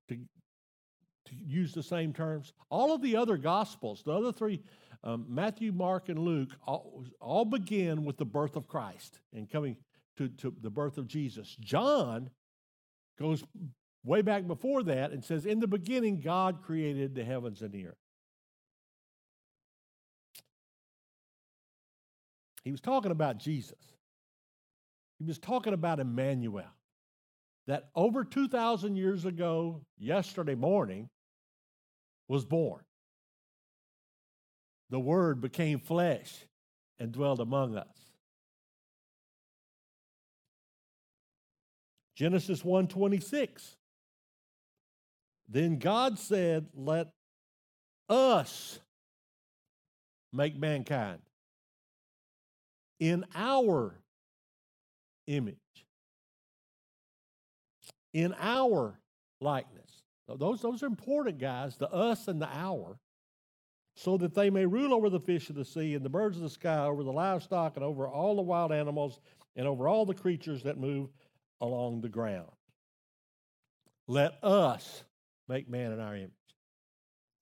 to, 0.08 0.16
to 0.16 1.34
use 1.34 1.72
the 1.72 1.82
same 1.82 2.12
terms? 2.12 2.52
All 2.68 2.94
of 2.94 3.00
the 3.00 3.16
other 3.16 3.36
gospels, 3.36 4.02
the 4.04 4.12
other 4.12 4.32
three, 4.32 4.60
um, 5.04 5.24
Matthew, 5.28 5.72
Mark, 5.72 6.08
and 6.08 6.18
Luke, 6.18 6.50
all, 6.66 7.04
all 7.20 7.44
begin 7.44 8.04
with 8.04 8.18
the 8.18 8.24
birth 8.24 8.56
of 8.56 8.68
Christ 8.68 9.20
and 9.32 9.50
coming 9.50 9.76
to, 10.18 10.28
to 10.28 10.54
the 10.60 10.70
birth 10.70 10.98
of 10.98 11.06
Jesus. 11.06 11.56
John 11.60 12.30
goes 13.18 13.42
way 14.04 14.22
back 14.22 14.46
before 14.46 14.82
that 14.84 15.12
and 15.12 15.24
says, 15.24 15.46
In 15.46 15.60
the 15.60 15.66
beginning, 15.66 16.20
God 16.20 16.62
created 16.62 17.14
the 17.14 17.24
heavens 17.24 17.62
and 17.62 17.72
the 17.72 17.86
earth. 17.86 18.01
He 22.64 22.70
was 22.70 22.80
talking 22.80 23.10
about 23.10 23.38
Jesus. 23.38 23.78
He 25.18 25.24
was 25.24 25.38
talking 25.38 25.72
about 25.72 26.00
Emmanuel. 26.00 26.64
That 27.66 27.90
over 27.94 28.24
2,000 28.24 28.96
years 28.96 29.24
ago, 29.24 29.82
yesterday 29.98 30.54
morning, 30.54 31.08
was 32.28 32.44
born. 32.44 32.82
The 34.90 35.00
Word 35.00 35.40
became 35.40 35.78
flesh 35.78 36.34
and 36.98 37.12
dwelled 37.12 37.40
among 37.40 37.76
us. 37.76 37.86
Genesis 42.14 42.62
1:26 42.62 43.76
Then 45.48 45.78
God 45.78 46.18
said, 46.18 46.68
"Let 46.74 47.12
us 48.08 48.80
make 50.32 50.56
mankind 50.56 51.22
in 53.02 53.24
our 53.34 53.98
image, 55.26 55.56
in 58.14 58.32
our 58.38 58.96
likeness. 59.40 60.04
those, 60.28 60.62
those 60.62 60.84
are 60.84 60.86
important, 60.86 61.40
guys, 61.40 61.76
the 61.76 61.90
us 61.90 62.28
and 62.28 62.40
the 62.40 62.46
our, 62.46 63.00
so 63.96 64.16
that 64.18 64.34
they 64.34 64.50
may 64.50 64.64
rule 64.64 64.94
over 64.94 65.10
the 65.10 65.18
fish 65.18 65.50
of 65.50 65.56
the 65.56 65.64
sea 65.64 65.96
and 65.96 66.04
the 66.04 66.08
birds 66.08 66.36
of 66.36 66.44
the 66.44 66.48
sky, 66.48 66.84
over 66.84 67.02
the 67.02 67.10
livestock 67.10 67.74
and 67.74 67.84
over 67.84 68.06
all 68.06 68.36
the 68.36 68.42
wild 68.42 68.70
animals 68.70 69.18
and 69.56 69.66
over 69.66 69.88
all 69.88 70.06
the 70.06 70.14
creatures 70.14 70.62
that 70.62 70.78
move 70.78 71.10
along 71.60 72.02
the 72.02 72.08
ground. 72.08 72.52
Let 74.06 74.34
us 74.44 75.02
make 75.48 75.68
man 75.68 75.90
in 75.90 75.98
our 75.98 76.14
image. 76.14 76.30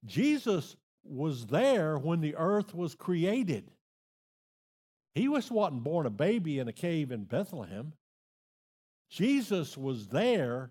Jesus 0.07 0.75
was 1.05 1.45
there 1.45 1.99
when 1.99 2.23
the 2.23 2.37
earth 2.37 2.75
was 2.75 2.95
created. 2.95 3.71
He 5.15 5.29
was 5.29 5.51
wasn't 5.51 5.83
born 5.83 6.07
a 6.07 6.11
baby 6.11 6.59
in 6.59 6.69
a 6.69 6.73
cave 6.73 7.11
in 7.11 7.25
Bethlehem. 7.25 7.93
Jesus 9.11 9.77
was 9.77 10.07
there 10.09 10.71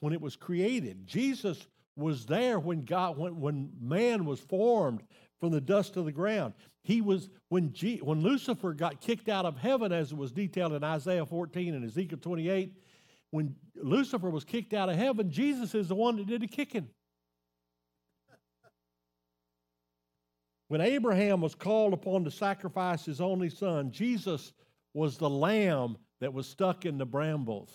when 0.00 0.12
it 0.12 0.20
was 0.20 0.36
created. 0.36 1.06
Jesus 1.06 1.66
was 1.96 2.26
there 2.26 2.58
when 2.58 2.84
God 2.84 3.18
when, 3.18 3.40
when 3.40 3.70
man 3.80 4.24
was 4.24 4.40
formed 4.40 5.02
from 5.40 5.50
the 5.50 5.60
dust 5.60 5.96
of 5.96 6.04
the 6.04 6.12
ground. 6.12 6.54
He 6.84 7.00
was 7.00 7.28
when 7.48 7.72
G, 7.72 7.98
when 7.98 8.20
Lucifer 8.22 8.72
got 8.72 9.00
kicked 9.00 9.28
out 9.28 9.44
of 9.44 9.56
heaven, 9.56 9.92
as 9.92 10.12
it 10.12 10.18
was 10.18 10.32
detailed 10.32 10.72
in 10.72 10.84
Isaiah 10.84 11.26
14 11.26 11.74
and 11.74 11.84
Ezekiel 11.84 12.18
28. 12.20 12.72
When 13.30 13.54
Lucifer 13.76 14.30
was 14.30 14.44
kicked 14.44 14.74
out 14.74 14.88
of 14.88 14.96
heaven, 14.96 15.30
Jesus 15.30 15.74
is 15.74 15.88
the 15.88 15.94
one 15.94 16.16
that 16.16 16.26
did 16.26 16.42
the 16.42 16.46
kicking. 16.46 16.88
When 20.72 20.80
Abraham 20.80 21.42
was 21.42 21.54
called 21.54 21.92
upon 21.92 22.24
to 22.24 22.30
sacrifice 22.30 23.04
his 23.04 23.20
only 23.20 23.50
son, 23.50 23.90
Jesus 23.90 24.54
was 24.94 25.18
the 25.18 25.28
lamb 25.28 25.98
that 26.22 26.32
was 26.32 26.46
stuck 26.46 26.86
in 26.86 26.96
the 26.96 27.04
brambles, 27.04 27.70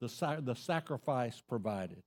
the, 0.00 0.38
the 0.42 0.54
sacrifice 0.54 1.42
provided. 1.46 2.02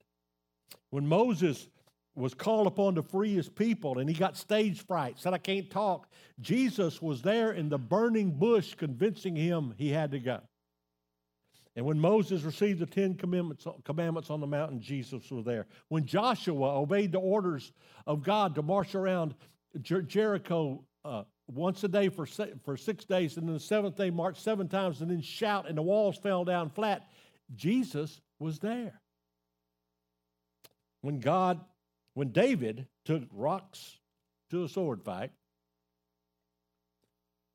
When 0.89 1.05
Moses 1.05 1.67
was 2.15 2.33
called 2.33 2.65
upon 2.65 2.95
to 2.95 3.03
free 3.03 3.35
his 3.35 3.49
people 3.49 3.99
and 3.99 4.09
he 4.09 4.15
got 4.15 4.35
stage 4.35 4.83
fright, 4.83 5.19
said, 5.19 5.35
I 5.35 5.37
can't 5.37 5.69
talk, 5.69 6.09
Jesus 6.39 6.99
was 6.99 7.21
there 7.21 7.51
in 7.51 7.69
the 7.69 7.77
burning 7.77 8.31
bush 8.31 8.73
convincing 8.73 9.35
him 9.35 9.75
he 9.77 9.89
had 9.89 10.09
to 10.09 10.19
go. 10.19 10.39
And 11.75 11.85
when 11.85 11.99
Moses 11.99 12.41
received 12.41 12.79
the 12.79 12.87
Ten 12.87 13.13
Commandments, 13.13 13.67
commandments 13.83 14.31
on 14.31 14.39
the 14.39 14.47
mountain, 14.47 14.81
Jesus 14.81 15.29
was 15.29 15.45
there. 15.45 15.67
When 15.89 16.07
Joshua 16.07 16.79
obeyed 16.79 17.11
the 17.11 17.19
orders 17.19 17.71
of 18.07 18.23
God 18.23 18.55
to 18.55 18.63
march 18.63 18.95
around 18.95 19.35
Jer- 19.81 20.01
Jericho 20.01 20.83
uh, 21.05 21.23
once 21.47 21.83
a 21.83 21.87
day 21.87 22.09
for, 22.09 22.25
se- 22.25 22.53
for 22.63 22.77
six 22.77 23.05
days, 23.05 23.37
and 23.37 23.47
then 23.47 23.53
the 23.53 23.59
seventh 23.59 23.95
day 23.95 24.09
march 24.09 24.39
seven 24.39 24.67
times, 24.67 25.01
and 25.01 25.09
then 25.09 25.21
shout, 25.21 25.67
and 25.67 25.77
the 25.77 25.81
walls 25.81 26.17
fell 26.17 26.43
down 26.43 26.69
flat, 26.69 27.07
Jesus 27.55 28.19
was 28.39 28.59
there. 28.59 28.99
When 31.01 31.19
God, 31.19 31.59
when 32.13 32.31
David 32.31 32.87
took 33.05 33.23
rocks 33.31 33.97
to 34.49 34.63
a 34.63 34.69
sword 34.69 35.03
fight, 35.03 35.31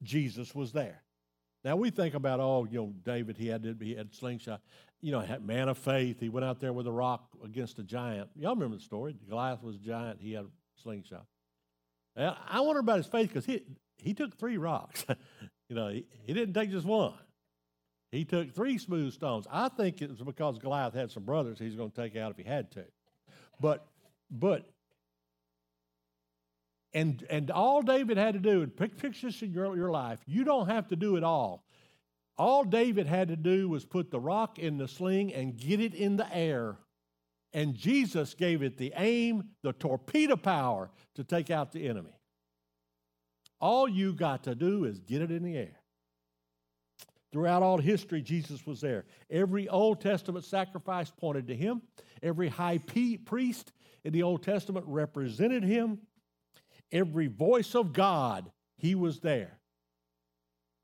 Jesus 0.02 0.54
was 0.54 0.72
there. 0.72 1.02
Now 1.64 1.76
we 1.76 1.90
think 1.90 2.14
about, 2.14 2.40
oh, 2.40 2.66
you 2.70 2.78
know, 2.78 2.92
David, 3.04 3.36
he 3.36 3.46
had 3.46 3.76
he 3.80 3.94
had 3.94 4.14
slingshot, 4.14 4.60
you 5.00 5.12
know, 5.12 5.24
man 5.42 5.68
of 5.68 5.78
faith. 5.78 6.18
He 6.18 6.28
went 6.28 6.44
out 6.44 6.58
there 6.58 6.72
with 6.72 6.86
a 6.86 6.92
rock 6.92 7.28
against 7.44 7.78
a 7.78 7.84
giant. 7.84 8.30
Y'all 8.36 8.54
remember 8.54 8.76
the 8.76 8.82
story? 8.82 9.14
Goliath 9.28 9.62
was 9.62 9.76
a 9.76 9.78
giant. 9.78 10.20
He 10.20 10.32
had 10.32 10.44
a 10.44 10.82
slingshot. 10.82 11.26
I 12.16 12.60
wonder 12.60 12.80
about 12.80 12.98
his 12.98 13.06
faith 13.06 13.28
because 13.28 13.46
he 13.46 13.62
he 13.96 14.14
took 14.14 14.36
three 14.36 14.58
rocks. 14.58 15.04
you 15.68 15.76
know, 15.76 15.88
he, 15.88 16.04
he 16.24 16.32
didn't 16.34 16.54
take 16.54 16.70
just 16.70 16.86
one. 16.86 17.14
He 18.10 18.24
took 18.26 18.54
three 18.54 18.76
smooth 18.76 19.14
stones. 19.14 19.46
I 19.50 19.68
think 19.68 20.02
it 20.02 20.10
was 20.10 20.20
because 20.20 20.58
Goliath 20.58 20.92
had 20.92 21.10
some 21.10 21.24
brothers 21.24 21.58
he's 21.58 21.74
going 21.74 21.90
to 21.90 21.96
take 21.96 22.14
out 22.14 22.30
if 22.30 22.36
he 22.36 22.42
had 22.44 22.70
to. 22.72 22.84
But 23.58 23.86
but 24.30 24.68
and 26.92 27.24
and 27.30 27.50
all 27.50 27.80
David 27.80 28.18
had 28.18 28.34
to 28.34 28.40
do, 28.40 28.62
and 28.62 28.76
pick 28.76 28.98
pictures 28.98 29.40
in 29.42 29.52
your, 29.52 29.74
your 29.76 29.90
life, 29.90 30.20
you 30.26 30.44
don't 30.44 30.68
have 30.68 30.88
to 30.88 30.96
do 30.96 31.16
it 31.16 31.24
all. 31.24 31.64
All 32.36 32.64
David 32.64 33.06
had 33.06 33.28
to 33.28 33.36
do 33.36 33.68
was 33.68 33.84
put 33.84 34.10
the 34.10 34.20
rock 34.20 34.58
in 34.58 34.78
the 34.78 34.88
sling 34.88 35.32
and 35.32 35.56
get 35.56 35.80
it 35.80 35.94
in 35.94 36.16
the 36.16 36.34
air. 36.34 36.76
And 37.54 37.74
Jesus 37.74 38.34
gave 38.34 38.62
it 38.62 38.78
the 38.78 38.92
aim, 38.96 39.44
the 39.62 39.72
torpedo 39.72 40.36
power 40.36 40.90
to 41.14 41.24
take 41.24 41.50
out 41.50 41.72
the 41.72 41.86
enemy. 41.88 42.18
All 43.60 43.88
you 43.88 44.12
got 44.12 44.44
to 44.44 44.54
do 44.54 44.84
is 44.84 45.00
get 45.00 45.22
it 45.22 45.30
in 45.30 45.42
the 45.42 45.56
air. 45.56 45.78
Throughout 47.32 47.62
all 47.62 47.78
history, 47.78 48.20
Jesus 48.20 48.66
was 48.66 48.80
there. 48.80 49.04
Every 49.30 49.68
Old 49.68 50.00
Testament 50.00 50.44
sacrifice 50.44 51.10
pointed 51.10 51.46
to 51.46 51.54
him. 51.54 51.82
Every 52.22 52.48
high 52.48 52.78
priest 52.78 53.72
in 54.04 54.12
the 54.12 54.22
Old 54.22 54.42
Testament 54.42 54.84
represented 54.88 55.64
him. 55.64 55.98
Every 56.90 57.28
voice 57.28 57.74
of 57.74 57.92
God, 57.92 58.50
he 58.76 58.94
was 58.94 59.20
there. 59.20 59.58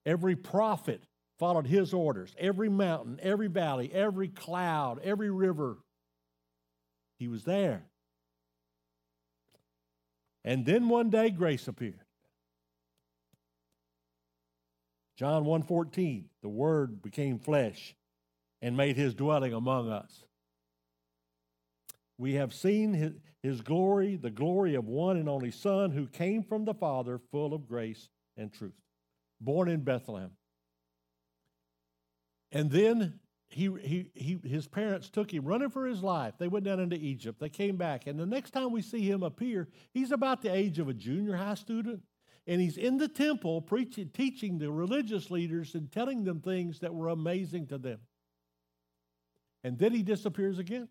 Every 0.07 0.37
prophet 0.37 1.03
followed 1.39 1.67
his 1.67 1.93
orders. 1.93 2.35
Every 2.39 2.71
mountain, 2.71 3.19
every 3.23 3.49
valley, 3.49 3.91
every 3.93 4.29
cloud, 4.29 5.01
every 5.05 5.31
river, 5.31 5.79
he 7.19 7.29
was 7.29 7.45
there. 7.45 7.85
And 10.45 10.65
then 10.65 10.89
one 10.89 11.11
day 11.11 11.31
grace 11.31 11.69
appeared. 11.69 12.05
John 15.17 15.45
1:14, 15.45 16.29
the 16.43 16.49
word 16.49 17.03
became 17.03 17.39
flesh 17.39 17.97
and 18.63 18.77
made 18.77 18.97
his 18.97 19.15
dwelling 19.15 19.53
among 19.53 19.91
us. 19.91 20.25
We 22.17 22.35
have 22.35 22.55
seen 22.55 22.95
his, 22.95 23.13
his 23.43 23.61
glory, 23.61 24.17
the 24.17 24.31
glory 24.31 24.75
of 24.75 24.87
one 24.87 25.17
and 25.17 25.29
only 25.29 25.51
Son 25.51 25.91
who 25.91 26.07
came 26.07 26.43
from 26.43 26.65
the 26.65 26.75
Father, 26.75 27.19
full 27.31 27.53
of 27.53 27.67
grace 27.67 28.09
and 28.37 28.53
truth, 28.53 28.81
born 29.41 29.69
in 29.69 29.83
Bethlehem. 29.83 30.33
And 32.51 32.71
then 32.71 33.21
he, 33.49 33.71
he, 33.83 34.11
he, 34.15 34.39
his 34.47 34.67
parents 34.67 35.09
took 35.09 35.33
him 35.33 35.45
running 35.45 35.71
for 35.71 35.87
his 35.87 36.03
life. 36.03 36.35
They 36.39 36.49
went 36.49 36.65
down 36.65 36.81
into 36.81 36.97
Egypt. 36.97 37.41
They 37.41 37.49
came 37.49 37.77
back. 37.77 38.07
And 38.07 38.21
the 38.21 38.27
next 38.27 38.51
time 38.51 38.73
we 38.73 38.83
see 38.83 39.01
him 39.01 39.23
appear, 39.23 39.69
he's 39.93 40.13
about 40.13 40.43
the 40.43 40.55
age 40.55 40.79
of 40.79 40.89
a 40.89 40.95
junior 40.95 41.37
high 41.37 41.55
student 41.55 42.03
and 42.47 42.63
he's 42.63 42.79
in 42.79 42.97
the 42.97 43.09
temple 43.09 43.61
preaching, 43.61 44.11
teaching 44.13 44.59
the 44.59 44.71
religious 44.71 45.31
leaders 45.31 45.75
and 45.75 45.93
telling 45.93 46.25
them 46.25 46.41
things 46.41 46.81
that 46.81 46.95
were 46.95 47.09
amazing 47.09 47.67
to 47.69 47.79
them. 47.79 48.01
And 49.63 49.79
then 49.79 49.93
he 49.93 50.03
disappears 50.03 50.59
again. 50.59 50.89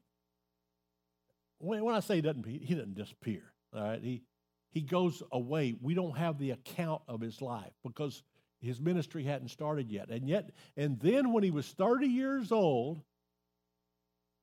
When, 1.57 1.83
when 1.83 1.95
I 1.95 1.99
say 1.99 2.15
he 2.15 2.21
doesn't, 2.21 2.45
he 2.45 2.75
doesn't 2.75 2.93
disappear. 2.93 3.51
All 3.73 3.81
right, 3.81 4.01
he 4.01 4.23
he 4.69 4.81
goes 4.81 5.23
away. 5.31 5.75
We 5.81 5.95
don't 5.95 6.15
have 6.15 6.37
the 6.37 6.51
account 6.51 7.01
of 7.07 7.21
his 7.21 7.41
life 7.41 7.71
because 7.83 8.21
his 8.61 8.81
ministry 8.81 9.23
hadn't 9.23 9.49
started 9.49 9.91
yet. 9.91 10.09
And 10.09 10.27
yet, 10.27 10.51
and 10.75 10.99
then 10.99 11.31
when 11.31 11.43
he 11.43 11.51
was 11.51 11.67
30 11.67 12.07
years 12.07 12.51
old, 12.51 13.01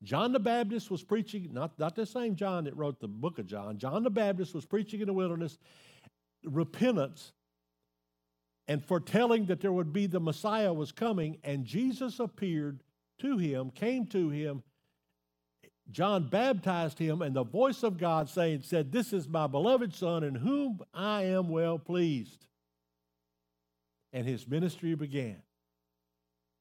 John 0.02 0.33
the 0.33 0.40
Baptist 0.40 0.90
was 0.90 1.02
preaching, 1.02 1.49
not, 1.52 1.78
not 1.78 1.97
the 1.97 2.06
same 2.06 2.37
John 2.37 2.64
that 2.64 2.76
wrote 2.76 3.00
the 3.00 3.09
book 3.09 3.38
of 3.38 3.47
John. 3.47 3.78
John 3.78 4.02
the 4.02 4.11
Baptist 4.11 4.54
was 4.54 4.66
preaching 4.66 5.00
in 5.00 5.06
the 5.06 5.12
wilderness, 5.12 5.59
repentance 6.44 7.33
and 8.68 8.85
foretelling 8.85 9.47
that 9.47 9.61
there 9.61 9.73
would 9.73 9.92
be 9.92 10.06
the 10.06 10.21
Messiah 10.21 10.73
was 10.73 10.92
coming, 10.92 11.38
and 11.44 11.64
Jesus 11.64 12.18
appeared 12.18 12.83
to 13.18 13.37
him, 13.37 13.71
came 13.71 14.06
to 14.06 14.30
him. 14.30 14.62
John 15.90 16.28
baptized 16.28 16.99
him, 16.99 17.21
and 17.21 17.37
the 17.37 17.44
voice 17.44 17.83
of 17.83 17.99
God 17.99 18.30
saying, 18.30 18.62
said, 18.62 18.90
This 18.90 19.12
is 19.12 19.28
my 19.28 19.47
beloved 19.47 19.94
Son, 19.94 20.25
in 20.25 20.35
whom 20.35 20.80
I 20.94 21.25
am 21.25 21.50
well 21.50 21.78
pleased. 21.78 22.47
And 24.14 24.26
his 24.26 24.49
ministry 24.49 24.94
began. 24.94 25.42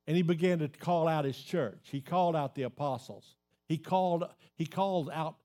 And 0.05 0.17
he 0.17 0.23
began 0.23 0.59
to 0.59 0.67
call 0.67 1.07
out 1.07 1.23
his 1.23 1.37
church. 1.37 1.87
He 1.89 2.01
called 2.01 2.35
out 2.35 2.55
the 2.55 2.63
apostles. 2.63 3.35
He 3.69 3.77
called, 3.77 4.25
he 4.55 4.65
called 4.65 5.09
out 5.13 5.37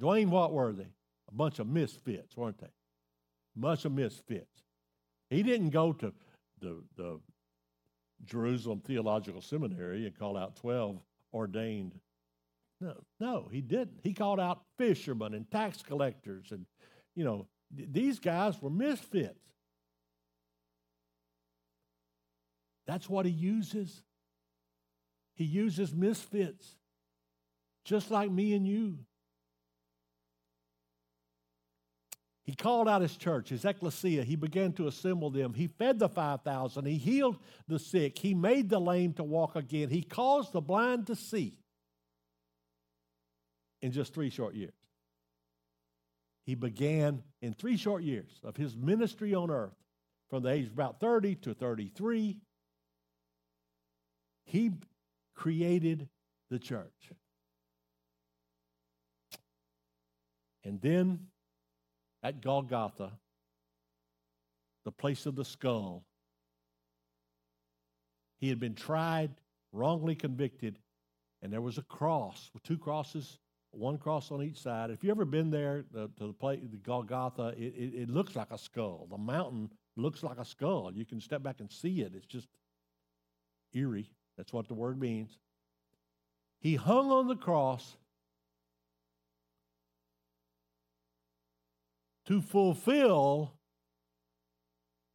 Dwayne, 0.00 0.28
what 0.28 0.52
were 0.52 0.72
they? 0.72 0.88
A 1.28 1.34
bunch 1.34 1.58
of 1.58 1.66
misfits, 1.66 2.34
weren't 2.36 2.58
they? 2.58 2.70
bunch 3.54 3.84
of 3.84 3.92
misfits. 3.92 4.62
He 5.28 5.42
didn't 5.42 5.70
go 5.70 5.92
to 5.92 6.12
the, 6.60 6.82
the 6.96 7.20
Jerusalem 8.24 8.80
Theological 8.80 9.42
Seminary 9.42 10.06
and 10.06 10.18
call 10.18 10.36
out 10.36 10.56
12 10.56 10.98
ordained. 11.34 11.98
No, 12.80 12.94
no, 13.20 13.48
he 13.50 13.60
didn't. 13.60 14.00
He 14.02 14.12
called 14.12 14.40
out 14.40 14.62
fishermen 14.78 15.34
and 15.34 15.50
tax 15.50 15.82
collectors, 15.82 16.50
and, 16.50 16.66
you 17.14 17.24
know, 17.24 17.46
th- 17.76 17.88
these 17.92 18.18
guys 18.18 18.60
were 18.60 18.70
misfits. 18.70 19.38
That's 22.86 23.08
what 23.08 23.26
he 23.26 23.32
uses. 23.32 24.02
He 25.34 25.44
uses 25.44 25.94
misfits, 25.94 26.76
just 27.84 28.10
like 28.10 28.30
me 28.30 28.54
and 28.54 28.66
you. 28.66 28.98
He 32.44 32.54
called 32.54 32.88
out 32.88 33.02
his 33.02 33.16
church, 33.16 33.50
his 33.50 33.64
ecclesia. 33.64 34.24
He 34.24 34.34
began 34.34 34.72
to 34.74 34.88
assemble 34.88 35.30
them. 35.30 35.54
He 35.54 35.68
fed 35.68 36.00
the 36.00 36.08
5,000. 36.08 36.84
He 36.84 36.98
healed 36.98 37.36
the 37.68 37.78
sick. 37.78 38.18
He 38.18 38.34
made 38.34 38.68
the 38.68 38.80
lame 38.80 39.12
to 39.14 39.24
walk 39.24 39.54
again. 39.54 39.88
He 39.88 40.02
caused 40.02 40.52
the 40.52 40.60
blind 40.60 41.06
to 41.06 41.14
see 41.14 41.56
in 43.80 43.92
just 43.92 44.12
three 44.12 44.30
short 44.30 44.54
years. 44.54 44.74
He 46.44 46.56
began 46.56 47.22
in 47.40 47.52
three 47.52 47.76
short 47.76 48.02
years 48.02 48.40
of 48.42 48.56
his 48.56 48.76
ministry 48.76 49.34
on 49.34 49.50
earth, 49.50 49.76
from 50.28 50.42
the 50.42 50.50
age 50.50 50.66
of 50.66 50.72
about 50.72 50.98
30 50.98 51.36
to 51.36 51.54
33. 51.54 52.38
He 54.44 54.72
created 55.34 56.08
the 56.50 56.58
church. 56.58 57.12
And 60.64 60.80
then 60.80 61.26
at 62.22 62.40
Golgotha, 62.40 63.12
the 64.84 64.92
place 64.92 65.26
of 65.26 65.34
the 65.34 65.44
skull. 65.44 66.04
He 68.38 68.48
had 68.48 68.58
been 68.58 68.74
tried, 68.74 69.30
wrongly 69.72 70.14
convicted, 70.14 70.78
and 71.40 71.52
there 71.52 71.60
was 71.60 71.78
a 71.78 71.82
cross 71.82 72.50
with 72.52 72.62
two 72.62 72.78
crosses 72.78 73.38
one 73.72 73.96
cross 73.96 74.30
on 74.30 74.42
each 74.42 74.60
side. 74.60 74.90
If 74.90 75.02
you've 75.02 75.10
ever 75.10 75.24
been 75.24 75.50
there 75.50 75.84
the, 75.92 76.08
to 76.18 76.26
the 76.26 76.32
place, 76.32 76.60
the 76.70 76.76
Golgotha, 76.76 77.54
it, 77.56 77.74
it, 77.74 77.94
it 78.02 78.10
looks 78.10 78.36
like 78.36 78.50
a 78.50 78.58
skull. 78.58 79.06
The 79.10 79.18
mountain 79.18 79.70
looks 79.96 80.22
like 80.22 80.38
a 80.38 80.44
skull. 80.44 80.92
You 80.94 81.04
can 81.04 81.20
step 81.20 81.42
back 81.42 81.56
and 81.60 81.70
see 81.70 82.02
it. 82.02 82.12
It's 82.14 82.26
just 82.26 82.48
eerie. 83.74 84.10
That's 84.36 84.52
what 84.52 84.68
the 84.68 84.74
word 84.74 85.00
means. 85.00 85.38
He 86.60 86.76
hung 86.76 87.10
on 87.10 87.28
the 87.28 87.36
cross 87.36 87.96
to 92.26 92.40
fulfill 92.40 93.52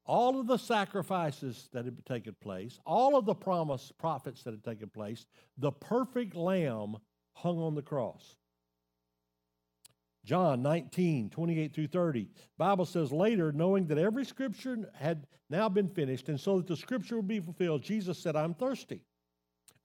all 0.06 0.40
of 0.40 0.48
the 0.48 0.58
sacrifices 0.58 1.70
that 1.74 1.86
had 1.86 2.06
taken 2.06 2.36
place, 2.42 2.80
all 2.86 3.18
of 3.18 3.26
the 3.26 3.36
promised 3.36 3.98
prophets 3.98 4.44
that 4.44 4.52
had 4.52 4.64
taken 4.64 4.90
place, 4.90 5.26
the 5.58 5.72
perfect 5.72 6.36
lamb 6.36 6.98
hung 7.34 7.60
on 7.60 7.76
the 7.76 7.82
cross. 7.82 8.36
John 10.28 10.62
19, 10.62 11.30
28 11.30 11.74
through 11.74 11.88
30. 11.88 12.28
Bible 12.58 12.86
says 12.86 13.14
later, 13.14 13.54
knowing 13.54 13.88
that 13.88 13.98
every 13.98 14.26
scripture 14.26 14.92
had 14.94 15.26
now 15.50 15.70
been 15.70 15.88
finished, 15.88 16.28
and 16.28 16.38
so 16.38 16.58
that 16.58 16.68
the 16.68 16.76
scripture 16.76 17.16
would 17.16 17.30
be 17.30 17.40
fulfilled, 17.40 17.82
Jesus 17.82 18.20
said, 18.20 18.36
I'm 18.36 18.54
thirsty. 18.54 19.06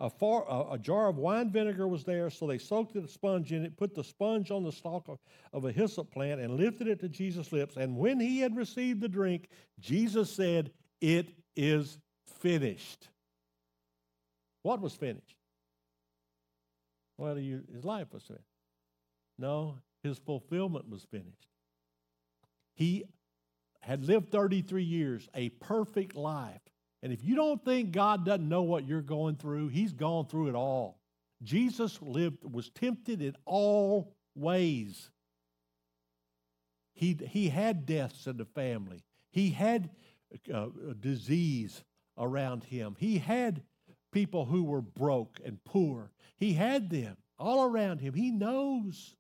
A, 0.01 0.11
far, 0.11 0.45
a, 0.49 0.73
a, 0.73 0.79
jar 0.79 1.07
of 1.07 1.17
wine 1.17 1.53
vinegar 1.53 1.87
was 1.87 2.03
there, 2.03 2.29
so 2.29 2.49
they 2.49 2.59
soaked 2.59 2.95
the 2.95 3.07
sponge 3.07 3.53
in 3.53 3.65
it, 3.65 3.77
put 3.77 3.95
the 3.95 4.03
sponge 4.03 4.51
on 4.51 4.65
the 4.65 4.73
stalk 4.73 5.07
of, 5.07 5.21
of 5.53 5.65
a 5.65 5.71
hyssop 5.71 6.11
plant, 6.11 6.41
and 6.41 6.57
lifted 6.57 6.89
it 6.89 6.99
to 7.01 7.09
Jesus' 7.09 7.53
lips. 7.53 7.77
And 7.77 7.97
when 7.97 8.19
he 8.19 8.41
had 8.41 8.57
received 8.57 9.01
the 9.01 9.09
drink, 9.09 9.47
Jesus 9.79 10.29
said, 10.29 10.73
It 11.01 11.29
is 11.55 11.99
finished. 12.41 13.11
What 14.63 14.81
was 14.81 14.95
finished? 14.95 15.37
Well, 17.17 17.37
his 17.37 17.85
life 17.85 18.09
was 18.13 18.25
finished. 18.25 18.43
No, 19.39 19.77
his 20.03 20.19
fulfillment 20.19 20.89
was 20.89 21.05
finished. 21.05 21.49
He 22.75 23.05
had 23.81 24.05
lived 24.05 24.31
33 24.31 24.83
years, 24.85 25.29
a 25.35 25.49
perfect 25.51 26.15
life. 26.17 26.61
And 27.03 27.13
if 27.13 27.25
you 27.25 27.35
don't 27.35 27.65
think 27.65 27.93
God 27.93 28.25
doesn't 28.25 28.49
know 28.49 28.63
what 28.63 28.87
you're 28.87 29.03
going 29.03 29.37
through, 29.37 29.69
he's 29.69 29.93
gone 29.93 30.27
through 30.27 30.49
it 30.49 30.55
all. 30.55 31.01
Jesus 31.43 32.01
lived 32.01 32.39
was 32.45 32.71
tempted 32.71 33.21
in 33.21 33.35
all 33.45 34.15
ways. 34.37 35.11
He, 36.95 37.19
he 37.29 37.49
had 37.49 37.87
deaths 37.87 38.27
in 38.27 38.37
the 38.37 38.45
family. 38.45 39.03
He 39.33 39.51
had 39.51 39.91
uh, 40.53 40.67
disease 41.01 41.83
around 42.17 42.65
him. 42.65 42.97
He 42.99 43.19
had 43.19 43.63
people 44.13 44.45
who 44.45 44.63
were 44.63 44.83
broke 44.83 45.41
and 45.45 45.63
poor. 45.65 46.13
He 46.37 46.53
had 46.53 46.91
them 46.91 47.17
all 47.39 47.65
around 47.65 48.01
him. 48.01 48.15
He 48.15 48.31
knows. 48.31 49.17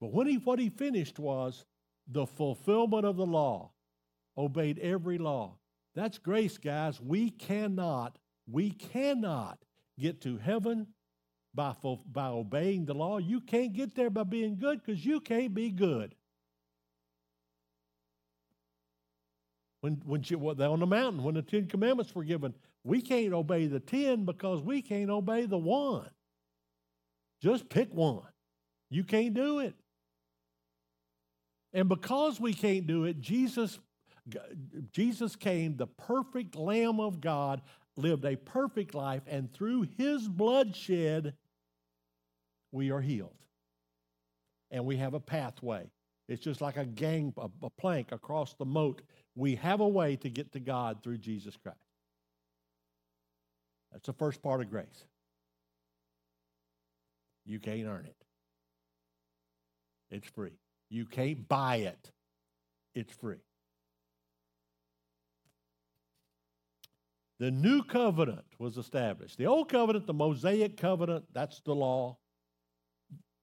But 0.00 0.12
when 0.12 0.26
he, 0.26 0.36
what 0.36 0.58
he 0.58 0.68
finished 0.68 1.18
was 1.18 1.64
the 2.06 2.26
fulfillment 2.26 3.04
of 3.04 3.16
the 3.16 3.26
law, 3.26 3.70
obeyed 4.36 4.78
every 4.78 5.18
law. 5.18 5.56
That's 5.94 6.18
grace, 6.18 6.58
guys. 6.58 7.00
We 7.00 7.30
cannot, 7.30 8.18
we 8.50 8.70
cannot 8.70 9.58
get 9.98 10.20
to 10.22 10.38
heaven 10.38 10.86
by, 11.54 11.74
by 12.06 12.28
obeying 12.28 12.84
the 12.84 12.94
law. 12.94 13.18
You 13.18 13.40
can't 13.40 13.72
get 13.72 13.94
there 13.94 14.10
by 14.10 14.22
being 14.22 14.56
good 14.56 14.80
because 14.80 15.04
you 15.04 15.20
can't 15.20 15.54
be 15.54 15.70
good. 15.70 16.14
When, 19.80 20.00
when 20.04 20.22
you, 20.24 20.38
on 20.48 20.80
the 20.80 20.86
mountain, 20.86 21.22
when 21.22 21.34
the 21.34 21.42
Ten 21.42 21.66
Commandments 21.66 22.14
were 22.14 22.24
given, 22.24 22.54
we 22.84 23.02
can't 23.02 23.32
obey 23.32 23.66
the 23.66 23.80
ten 23.80 24.24
because 24.24 24.62
we 24.62 24.82
can't 24.82 25.10
obey 25.10 25.46
the 25.46 25.58
one. 25.58 26.08
Just 27.42 27.68
pick 27.68 27.92
one. 27.92 28.22
You 28.90 29.04
can't 29.04 29.34
do 29.34 29.58
it. 29.58 29.74
And 31.72 31.88
because 31.88 32.40
we 32.40 32.54
can't 32.54 32.86
do 32.86 33.04
it, 33.04 33.20
Jesus, 33.20 33.78
Jesus 34.92 35.36
came, 35.36 35.76
the 35.76 35.86
perfect 35.86 36.56
Lamb 36.56 37.00
of 37.00 37.20
God, 37.20 37.62
lived 37.96 38.24
a 38.24 38.36
perfect 38.36 38.94
life, 38.94 39.22
and 39.26 39.52
through 39.52 39.88
his 39.96 40.28
bloodshed, 40.28 41.34
we 42.72 42.90
are 42.90 43.00
healed. 43.00 43.34
And 44.70 44.84
we 44.84 44.96
have 44.96 45.14
a 45.14 45.20
pathway. 45.20 45.90
It's 46.28 46.42
just 46.42 46.60
like 46.60 46.76
a 46.76 46.84
gang, 46.84 47.32
a, 47.38 47.48
a 47.62 47.70
plank 47.70 48.12
across 48.12 48.54
the 48.54 48.66
moat. 48.66 49.02
We 49.34 49.54
have 49.56 49.80
a 49.80 49.88
way 49.88 50.16
to 50.16 50.28
get 50.28 50.52
to 50.52 50.60
God 50.60 51.02
through 51.02 51.18
Jesus 51.18 51.56
Christ. 51.56 51.78
That's 53.92 54.06
the 54.06 54.12
first 54.12 54.42
part 54.42 54.60
of 54.60 54.70
grace. 54.70 55.04
You 57.46 57.58
can't 57.58 57.86
earn 57.86 58.04
it. 58.04 58.16
It's 60.10 60.28
free. 60.28 60.52
You 60.90 61.04
can't 61.04 61.48
buy 61.48 61.76
it, 61.76 62.10
it's 62.94 63.12
free. 63.12 63.36
The 67.40 67.50
new 67.50 67.84
covenant 67.84 68.44
was 68.58 68.78
established. 68.78 69.38
The 69.38 69.46
old 69.46 69.68
covenant, 69.68 70.06
the 70.06 70.14
Mosaic 70.14 70.76
covenant, 70.76 71.24
that's 71.32 71.60
the 71.60 71.74
law. 71.74 72.16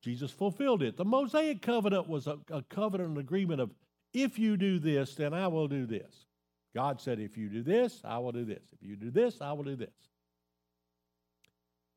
Jesus 0.04 0.32
fulfilled 0.32 0.84
it. 0.84 0.98
The 0.98 1.06
Mosaic 1.06 1.62
covenant 1.62 2.08
was 2.08 2.28
a, 2.28 2.38
a 2.52 2.62
covenant, 2.64 3.12
an 3.12 3.18
agreement 3.18 3.62
of 3.62 3.72
if 4.14 4.38
you 4.38 4.58
do 4.58 4.80
this, 4.80 5.16
then 5.16 5.34
I 5.34 5.48
will 5.48 5.68
do 5.68 5.86
this. 5.86 6.26
God 6.74 7.00
said, 7.02 7.20
if 7.20 7.38
you 7.38 7.50
do 7.50 7.64
this, 7.64 8.02
I 8.04 8.18
will 8.18 8.32
do 8.34 8.46
this. 8.46 8.64
If 8.74 8.88
you 8.88 8.96
do 8.96 9.12
this, 9.12 9.42
I 9.42 9.54
will 9.54 9.64
do 9.64 9.76
this. 9.76 9.90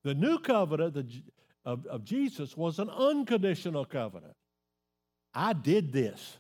The 0.05 0.15
new 0.15 0.39
covenant 0.39 0.97
of, 1.65 1.85
of 1.87 2.05
Jesus 2.05 2.57
was 2.57 2.79
an 2.79 2.89
unconditional 2.89 3.85
covenant. 3.85 4.35
I 5.35 5.53
did 5.53 5.93
this 5.93 6.39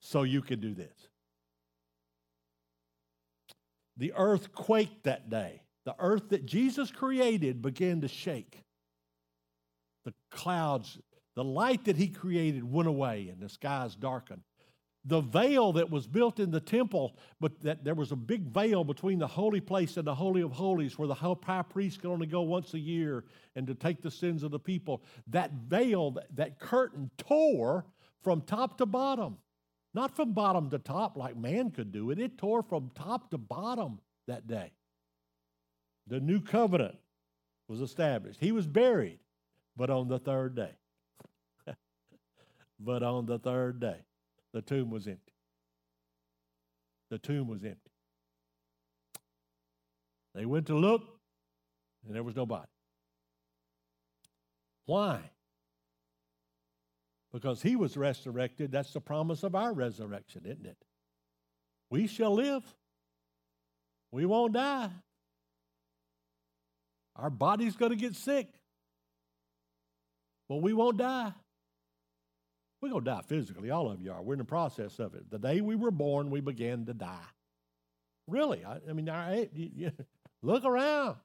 so 0.00 0.22
you 0.22 0.42
can 0.42 0.60
do 0.60 0.74
this. 0.74 0.94
The 3.96 4.12
earth 4.16 4.52
quaked 4.52 5.04
that 5.04 5.28
day. 5.28 5.62
The 5.84 5.94
earth 5.98 6.28
that 6.30 6.46
Jesus 6.46 6.90
created 6.90 7.62
began 7.62 8.00
to 8.02 8.08
shake. 8.08 8.62
The 10.04 10.14
clouds, 10.30 10.98
the 11.34 11.44
light 11.44 11.84
that 11.84 11.96
he 11.96 12.08
created 12.08 12.64
went 12.64 12.88
away 12.88 13.28
and 13.28 13.40
the 13.40 13.48
skies 13.48 13.94
darkened 13.94 14.42
the 15.04 15.20
veil 15.20 15.72
that 15.72 15.90
was 15.90 16.06
built 16.06 16.40
in 16.40 16.50
the 16.50 16.60
temple, 16.60 17.16
but 17.40 17.60
that 17.62 17.84
there 17.84 17.94
was 17.94 18.12
a 18.12 18.16
big 18.16 18.42
veil 18.44 18.84
between 18.84 19.18
the 19.18 19.26
holy 19.26 19.60
place 19.60 19.96
and 19.96 20.06
the 20.06 20.14
holy 20.14 20.42
of 20.42 20.52
holies, 20.52 20.98
where 20.98 21.08
the 21.08 21.14
high 21.14 21.62
priest 21.62 22.00
could 22.00 22.10
only 22.10 22.26
go 22.26 22.42
once 22.42 22.74
a 22.74 22.78
year 22.78 23.24
and 23.56 23.66
to 23.66 23.74
take 23.74 24.02
the 24.02 24.10
sins 24.10 24.42
of 24.42 24.50
the 24.50 24.58
people. 24.58 25.02
That 25.28 25.52
veil, 25.52 26.16
that 26.34 26.58
curtain 26.58 27.10
tore 27.16 27.86
from 28.22 28.42
top 28.42 28.78
to 28.78 28.86
bottom, 28.86 29.38
not 29.94 30.14
from 30.14 30.32
bottom 30.32 30.68
to 30.70 30.78
top 30.78 31.16
like 31.16 31.36
man 31.36 31.70
could 31.70 31.92
do 31.92 32.10
it. 32.10 32.18
It 32.18 32.36
tore 32.36 32.62
from 32.62 32.90
top 32.94 33.30
to 33.30 33.38
bottom 33.38 34.00
that 34.26 34.46
day. 34.46 34.72
The 36.08 36.20
new 36.20 36.40
covenant 36.40 36.96
was 37.68 37.80
established. 37.80 38.40
He 38.40 38.50
was 38.50 38.66
buried, 38.66 39.20
but 39.76 39.90
on 39.90 40.08
the 40.08 40.18
third 40.18 40.56
day. 40.56 40.72
but 42.80 43.02
on 43.02 43.26
the 43.26 43.38
third 43.38 43.80
day 43.80 43.98
the 44.58 44.62
tomb 44.62 44.90
was 44.90 45.06
empty. 45.06 45.34
The 47.10 47.18
tomb 47.18 47.46
was 47.46 47.62
empty. 47.62 47.92
They 50.34 50.46
went 50.46 50.66
to 50.66 50.74
look, 50.74 51.02
and 52.04 52.12
there 52.12 52.24
was 52.24 52.34
nobody. 52.34 52.66
Why? 54.84 55.20
Because 57.32 57.62
he 57.62 57.76
was 57.76 57.96
resurrected. 57.96 58.72
That's 58.72 58.92
the 58.92 59.00
promise 59.00 59.44
of 59.44 59.54
our 59.54 59.72
resurrection, 59.72 60.42
isn't 60.44 60.66
it? 60.66 60.78
We 61.88 62.08
shall 62.08 62.34
live. 62.34 62.64
We 64.10 64.26
won't 64.26 64.54
die. 64.54 64.90
Our 67.14 67.30
body's 67.30 67.76
going 67.76 67.92
to 67.92 67.96
get 67.96 68.16
sick, 68.16 68.48
but 70.48 70.56
we 70.56 70.72
won't 70.72 70.96
die. 70.96 71.32
We're 72.80 72.90
going 72.90 73.04
to 73.04 73.10
die 73.10 73.22
physically. 73.26 73.70
All 73.70 73.90
of 73.90 74.00
you 74.00 74.12
are. 74.12 74.22
We're 74.22 74.34
in 74.34 74.38
the 74.38 74.44
process 74.44 74.98
of 74.98 75.14
it. 75.14 75.30
The 75.30 75.38
day 75.38 75.60
we 75.60 75.74
were 75.74 75.90
born, 75.90 76.30
we 76.30 76.40
began 76.40 76.86
to 76.86 76.94
die. 76.94 77.26
Really? 78.28 78.64
I, 78.64 78.78
I 78.88 78.92
mean, 78.92 79.06
you, 79.52 79.70
you, 79.74 79.92
look 80.42 80.64
around. 80.64 81.16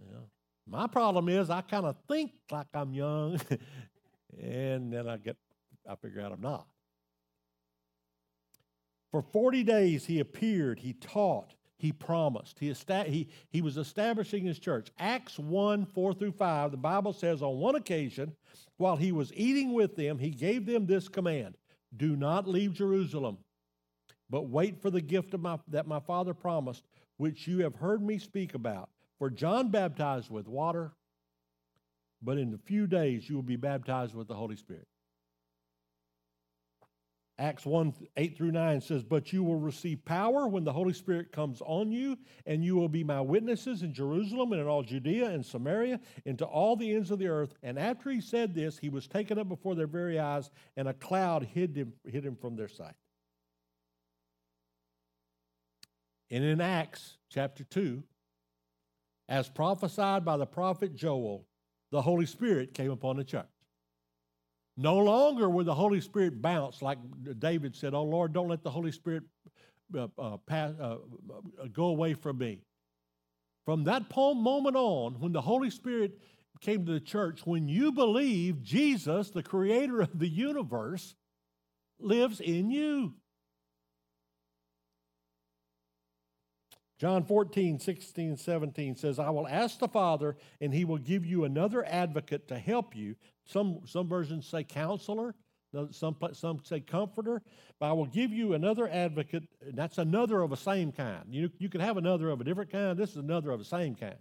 Yeah. 0.00 0.18
My 0.66 0.86
problem 0.86 1.28
is 1.28 1.48
I 1.50 1.62
kind 1.62 1.86
of 1.86 1.96
think 2.08 2.32
like 2.50 2.66
I'm 2.74 2.92
young, 2.92 3.40
and 4.42 4.92
then 4.92 5.08
I 5.08 5.16
get, 5.16 5.36
I 5.88 5.94
figure 5.96 6.20
out 6.20 6.32
I'm 6.32 6.40
not. 6.40 6.66
For 9.10 9.22
40 9.22 9.64
days 9.64 10.06
he 10.06 10.20
appeared, 10.20 10.80
he 10.80 10.92
taught, 10.92 11.54
he 11.80 11.92
promised. 11.92 12.58
He, 12.58 12.70
esta- 12.70 13.04
he, 13.04 13.28
he 13.48 13.62
was 13.62 13.78
establishing 13.78 14.44
his 14.44 14.58
church. 14.58 14.90
Acts 14.98 15.38
1 15.38 15.86
4 15.86 16.14
through 16.14 16.32
5, 16.32 16.70
the 16.70 16.76
Bible 16.76 17.14
says, 17.14 17.40
on 17.40 17.58
one 17.58 17.74
occasion, 17.74 18.36
while 18.76 18.96
he 18.96 19.12
was 19.12 19.32
eating 19.34 19.72
with 19.72 19.96
them, 19.96 20.18
he 20.18 20.30
gave 20.30 20.66
them 20.66 20.86
this 20.86 21.08
command 21.08 21.56
Do 21.96 22.16
not 22.16 22.46
leave 22.46 22.74
Jerusalem, 22.74 23.38
but 24.28 24.48
wait 24.48 24.82
for 24.82 24.90
the 24.90 25.00
gift 25.00 25.32
of 25.32 25.40
my, 25.40 25.58
that 25.68 25.86
my 25.86 26.00
Father 26.00 26.34
promised, 26.34 26.84
which 27.16 27.48
you 27.48 27.60
have 27.60 27.76
heard 27.76 28.02
me 28.02 28.18
speak 28.18 28.54
about. 28.54 28.90
For 29.18 29.30
John 29.30 29.70
baptized 29.70 30.30
with 30.30 30.48
water, 30.48 30.92
but 32.22 32.36
in 32.36 32.52
a 32.52 32.58
few 32.58 32.86
days 32.86 33.28
you 33.28 33.36
will 33.36 33.42
be 33.42 33.56
baptized 33.56 34.14
with 34.14 34.28
the 34.28 34.34
Holy 34.34 34.56
Spirit. 34.56 34.86
Acts 37.40 37.64
1 37.64 37.94
8 38.18 38.36
through 38.36 38.52
9 38.52 38.82
says, 38.82 39.02
But 39.02 39.32
you 39.32 39.42
will 39.42 39.58
receive 39.58 40.04
power 40.04 40.46
when 40.46 40.62
the 40.62 40.74
Holy 40.74 40.92
Spirit 40.92 41.32
comes 41.32 41.62
on 41.64 41.90
you, 41.90 42.18
and 42.44 42.62
you 42.62 42.76
will 42.76 42.88
be 42.88 43.02
my 43.02 43.22
witnesses 43.22 43.82
in 43.82 43.94
Jerusalem 43.94 44.52
and 44.52 44.60
in 44.60 44.68
all 44.68 44.82
Judea 44.82 45.30
and 45.30 45.44
Samaria, 45.44 46.00
and 46.26 46.36
to 46.36 46.44
all 46.44 46.76
the 46.76 46.94
ends 46.94 47.10
of 47.10 47.18
the 47.18 47.28
earth. 47.28 47.54
And 47.62 47.78
after 47.78 48.10
he 48.10 48.20
said 48.20 48.54
this, 48.54 48.76
he 48.76 48.90
was 48.90 49.08
taken 49.08 49.38
up 49.38 49.48
before 49.48 49.74
their 49.74 49.86
very 49.86 50.20
eyes, 50.20 50.50
and 50.76 50.86
a 50.86 50.92
cloud 50.92 51.44
hid 51.44 51.74
him, 51.74 51.94
hid 52.04 52.26
him 52.26 52.36
from 52.36 52.56
their 52.56 52.68
sight. 52.68 52.94
And 56.30 56.44
in 56.44 56.60
Acts 56.60 57.16
chapter 57.30 57.64
2, 57.64 58.02
as 59.30 59.48
prophesied 59.48 60.26
by 60.26 60.36
the 60.36 60.46
prophet 60.46 60.94
Joel, 60.94 61.46
the 61.90 62.02
Holy 62.02 62.26
Spirit 62.26 62.74
came 62.74 62.90
upon 62.90 63.16
the 63.16 63.24
church. 63.24 63.46
No 64.80 64.96
longer 64.96 65.50
will 65.50 65.66
the 65.66 65.74
Holy 65.74 66.00
Spirit 66.00 66.40
bounce 66.40 66.80
like 66.80 66.96
David 67.38 67.76
said, 67.76 67.92
Oh 67.92 68.02
Lord, 68.02 68.32
don't 68.32 68.48
let 68.48 68.62
the 68.62 68.70
Holy 68.70 68.92
Spirit 68.92 69.24
uh, 69.94 70.08
uh, 70.18 70.38
pass, 70.38 70.72
uh, 70.80 70.96
uh 71.62 71.66
go 71.70 71.88
away 71.88 72.14
from 72.14 72.38
me. 72.38 72.60
From 73.66 73.84
that 73.84 74.04
moment 74.16 74.76
on, 74.76 75.20
when 75.20 75.32
the 75.32 75.42
Holy 75.42 75.68
Spirit 75.68 76.18
came 76.62 76.86
to 76.86 76.92
the 76.92 77.00
church, 77.00 77.42
when 77.44 77.68
you 77.68 77.92
believe 77.92 78.62
Jesus, 78.62 79.28
the 79.28 79.42
creator 79.42 80.00
of 80.00 80.18
the 80.18 80.28
universe, 80.28 81.14
lives 81.98 82.40
in 82.40 82.70
you. 82.70 83.12
John 87.00 87.24
14, 87.24 87.80
16, 87.80 88.36
17 88.36 88.94
says, 88.94 89.18
I 89.18 89.30
will 89.30 89.48
ask 89.48 89.78
the 89.78 89.88
Father, 89.88 90.36
and 90.60 90.74
he 90.74 90.84
will 90.84 90.98
give 90.98 91.24
you 91.24 91.44
another 91.44 91.82
advocate 91.86 92.46
to 92.48 92.58
help 92.58 92.94
you. 92.94 93.16
Some, 93.46 93.80
some 93.86 94.06
versions 94.06 94.46
say 94.46 94.64
counselor, 94.64 95.34
some, 95.92 96.14
some 96.34 96.60
say 96.62 96.80
comforter, 96.80 97.40
but 97.78 97.88
I 97.88 97.92
will 97.94 98.04
give 98.04 98.32
you 98.32 98.52
another 98.52 98.86
advocate, 98.86 99.44
that's 99.72 99.96
another 99.96 100.42
of 100.42 100.50
the 100.50 100.58
same 100.58 100.92
kind. 100.92 101.24
You, 101.30 101.50
you 101.56 101.70
can 101.70 101.80
have 101.80 101.96
another 101.96 102.28
of 102.28 102.42
a 102.42 102.44
different 102.44 102.70
kind, 102.70 102.98
this 102.98 103.12
is 103.12 103.16
another 103.16 103.50
of 103.50 103.60
the 103.60 103.64
same 103.64 103.94
kind. 103.94 104.18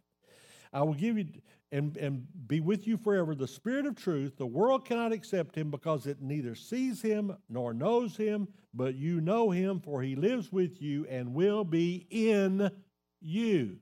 I 0.72 0.82
will 0.84 0.94
give 0.94 1.18
you 1.18 1.26
and, 1.72 1.96
and 1.98 2.26
be 2.48 2.60
with 2.60 2.88
you 2.88 2.98
forever 2.98 3.36
the 3.36 3.48
Spirit 3.48 3.86
of 3.86 3.96
truth. 3.96 4.38
The 4.38 4.46
world 4.46 4.86
cannot 4.86 5.12
accept 5.12 5.56
him 5.56 5.70
because 5.70 6.08
it 6.08 6.22
neither 6.22 6.56
sees 6.56 7.02
him 7.02 7.36
nor 7.48 7.74
knows 7.74 8.18
him, 8.18 8.48
but 8.74 8.96
you 8.96 9.22
know 9.22 9.52
him, 9.52 9.80
for 9.80 10.02
he 10.02 10.16
lives 10.16 10.52
with 10.52 10.82
you 10.82 11.06
and 11.08 11.34
will 11.34 11.64
be 11.64 12.08
in 12.10 12.72
you. 13.22 13.78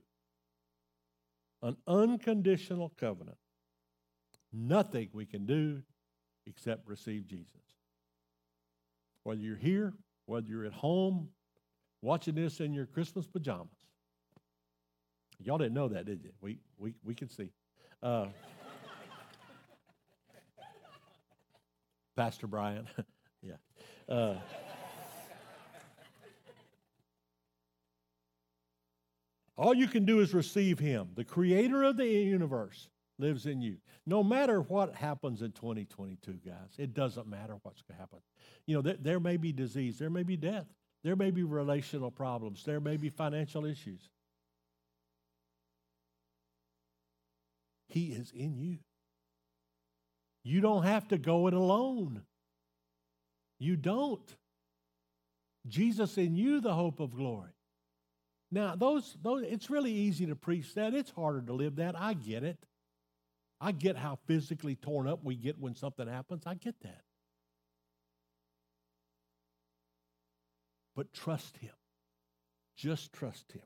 An 1.61 1.77
unconditional 1.87 2.93
covenant. 2.99 3.37
Nothing 4.51 5.09
we 5.13 5.25
can 5.25 5.45
do 5.45 5.81
except 6.45 6.87
receive 6.87 7.27
Jesus. 7.27 7.47
Whether 9.23 9.41
you're 9.41 9.55
here, 9.57 9.93
whether 10.25 10.47
you're 10.47 10.65
at 10.65 10.73
home, 10.73 11.29
watching 12.01 12.35
this 12.35 12.59
in 12.59 12.73
your 12.73 12.85
Christmas 12.85 13.27
pajamas. 13.27 13.67
Y'all 15.39 15.57
didn't 15.57 15.73
know 15.73 15.87
that, 15.87 16.05
did 16.05 16.23
you? 16.23 16.31
We, 16.41 16.59
we, 16.77 16.93
we 17.03 17.13
can 17.13 17.29
see. 17.29 17.51
Uh, 18.01 18.27
Pastor 22.15 22.47
Brian. 22.47 22.87
yeah. 23.41 23.53
Uh, 24.07 24.35
all 29.55 29.73
you 29.73 29.87
can 29.87 30.05
do 30.05 30.19
is 30.19 30.33
receive 30.33 30.79
Him. 30.79 31.09
The 31.15 31.23
creator 31.23 31.83
of 31.83 31.97
the 31.97 32.07
universe 32.07 32.89
lives 33.19 33.45
in 33.45 33.61
you. 33.61 33.77
No 34.05 34.23
matter 34.23 34.61
what 34.61 34.95
happens 34.95 35.41
in 35.41 35.51
2022, 35.51 36.39
guys, 36.45 36.53
it 36.77 36.93
doesn't 36.93 37.27
matter 37.27 37.57
what's 37.63 37.81
going 37.81 37.97
to 37.97 38.01
happen. 38.01 38.19
You 38.65 38.75
know, 38.75 38.81
there, 38.81 38.97
there 38.99 39.19
may 39.19 39.37
be 39.37 39.51
disease, 39.51 39.97
there 39.97 40.09
may 40.09 40.23
be 40.23 40.37
death, 40.37 40.67
there 41.03 41.15
may 41.15 41.31
be 41.31 41.43
relational 41.43 42.11
problems, 42.11 42.63
there 42.63 42.79
may 42.79 42.97
be 42.97 43.09
financial 43.09 43.65
issues. 43.65 44.09
He 47.87 48.07
is 48.07 48.31
in 48.31 48.57
you. 48.57 48.79
You 50.43 50.61
don't 50.61 50.83
have 50.83 51.07
to 51.09 51.17
go 51.17 51.47
it 51.47 51.53
alone. 51.53 52.23
You 53.59 53.75
don't. 53.75 54.35
Jesus 55.67 56.17
in 56.17 56.35
you, 56.35 56.61
the 56.61 56.73
hope 56.73 56.99
of 56.99 57.15
glory. 57.15 57.51
Now, 58.51 58.75
those, 58.75 59.17
those, 59.21 59.43
it's 59.43 59.69
really 59.69 59.91
easy 59.91 60.25
to 60.27 60.35
preach 60.35 60.73
that. 60.75 60.93
It's 60.93 61.11
harder 61.11 61.41
to 61.41 61.53
live 61.53 61.77
that. 61.77 61.99
I 61.99 62.13
get 62.13 62.43
it. 62.43 62.65
I 63.59 63.71
get 63.71 63.97
how 63.97 64.19
physically 64.25 64.75
torn 64.75 65.07
up 65.07 65.23
we 65.23 65.35
get 65.35 65.59
when 65.59 65.75
something 65.75 66.07
happens. 66.07 66.43
I 66.45 66.53
get 66.53 66.75
that. 66.83 67.01
But 70.95 71.13
trust 71.13 71.57
Him. 71.57 71.73
Just 72.77 73.11
trust 73.11 73.51
Him. 73.51 73.63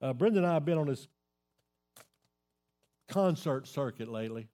Uh, 0.00 0.12
Brenda 0.12 0.38
and 0.38 0.46
I 0.46 0.54
have 0.54 0.64
been 0.64 0.78
on 0.78 0.88
this 0.88 1.08
concert 3.08 3.66
circuit 3.66 4.08
lately. 4.08 4.48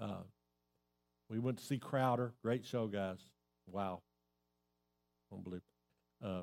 Uh, 0.00 0.22
we 1.28 1.38
went 1.38 1.58
to 1.58 1.64
see 1.64 1.78
Crowder. 1.78 2.32
Great 2.42 2.64
show, 2.64 2.86
guys. 2.86 3.18
Wow. 3.66 4.02
Unbelievable. 5.32 5.64
Uh, 6.24 6.42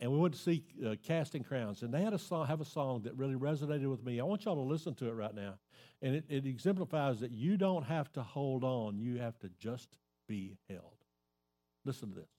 and 0.00 0.12
we 0.12 0.18
went 0.18 0.34
to 0.34 0.40
see 0.40 0.62
uh, 0.86 0.94
Casting 1.06 1.42
Crowns, 1.42 1.82
and 1.82 1.92
they 1.92 2.02
had 2.02 2.12
a 2.12 2.18
song, 2.18 2.46
have 2.46 2.60
a 2.60 2.66
song 2.66 3.02
that 3.02 3.16
really 3.16 3.34
resonated 3.34 3.90
with 3.90 4.04
me. 4.04 4.20
I 4.20 4.24
want 4.24 4.44
y'all 4.44 4.54
to 4.54 4.60
listen 4.60 4.94
to 4.96 5.08
it 5.08 5.12
right 5.12 5.34
now, 5.34 5.54
and 6.02 6.14
it, 6.14 6.24
it 6.28 6.46
exemplifies 6.46 7.20
that 7.20 7.30
you 7.30 7.56
don't 7.56 7.84
have 7.84 8.12
to 8.12 8.22
hold 8.22 8.62
on; 8.62 8.98
you 8.98 9.18
have 9.18 9.38
to 9.38 9.50
just 9.58 9.96
be 10.28 10.58
held. 10.68 11.04
Listen 11.86 12.10
to 12.10 12.14
this. 12.16 12.35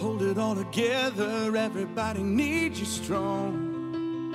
Hold 0.00 0.22
it 0.22 0.38
all 0.38 0.54
together, 0.54 1.56
everybody 1.56 2.22
needs 2.22 2.78
you 2.78 2.86
strong. 2.86 4.30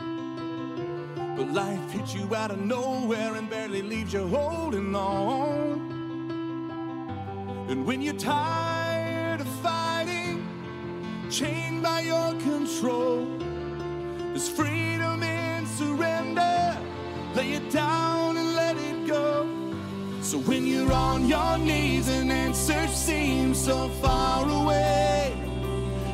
But 1.37 1.53
life 1.53 1.89
hits 1.89 2.13
you 2.13 2.35
out 2.35 2.51
of 2.51 2.59
nowhere 2.59 3.35
and 3.35 3.49
barely 3.49 3.81
leaves 3.81 4.11
you 4.11 4.27
holding 4.27 4.93
on. 4.93 5.79
And 7.69 7.85
when 7.85 8.01
you're 8.01 8.13
tired 8.13 9.39
of 9.39 9.47
fighting, 9.61 10.45
chained 11.29 11.81
by 11.81 12.01
your 12.01 12.33
control, 12.41 13.25
there's 14.31 14.49
freedom 14.49 15.23
in 15.23 15.65
surrender. 15.65 16.77
Lay 17.35 17.53
it 17.53 17.71
down 17.71 18.35
and 18.35 18.53
let 18.53 18.75
it 18.75 19.07
go. 19.07 19.47
So 20.21 20.39
when 20.39 20.67
you're 20.67 20.91
on 20.91 21.25
your 21.25 21.57
knees 21.57 22.09
and 22.09 22.29
answers 22.33 22.91
seem 22.91 23.55
so 23.55 23.87
far 24.01 24.45
away. 24.45 25.42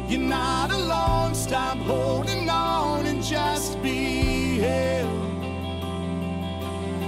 You're 0.10 0.19
not 0.22 0.72
alone. 0.72 1.36
Stop 1.36 1.78
holding 1.78 2.50
on 2.50 3.06
and 3.06 3.24
just 3.24 3.80
be 3.84 4.58
held. 4.58 5.08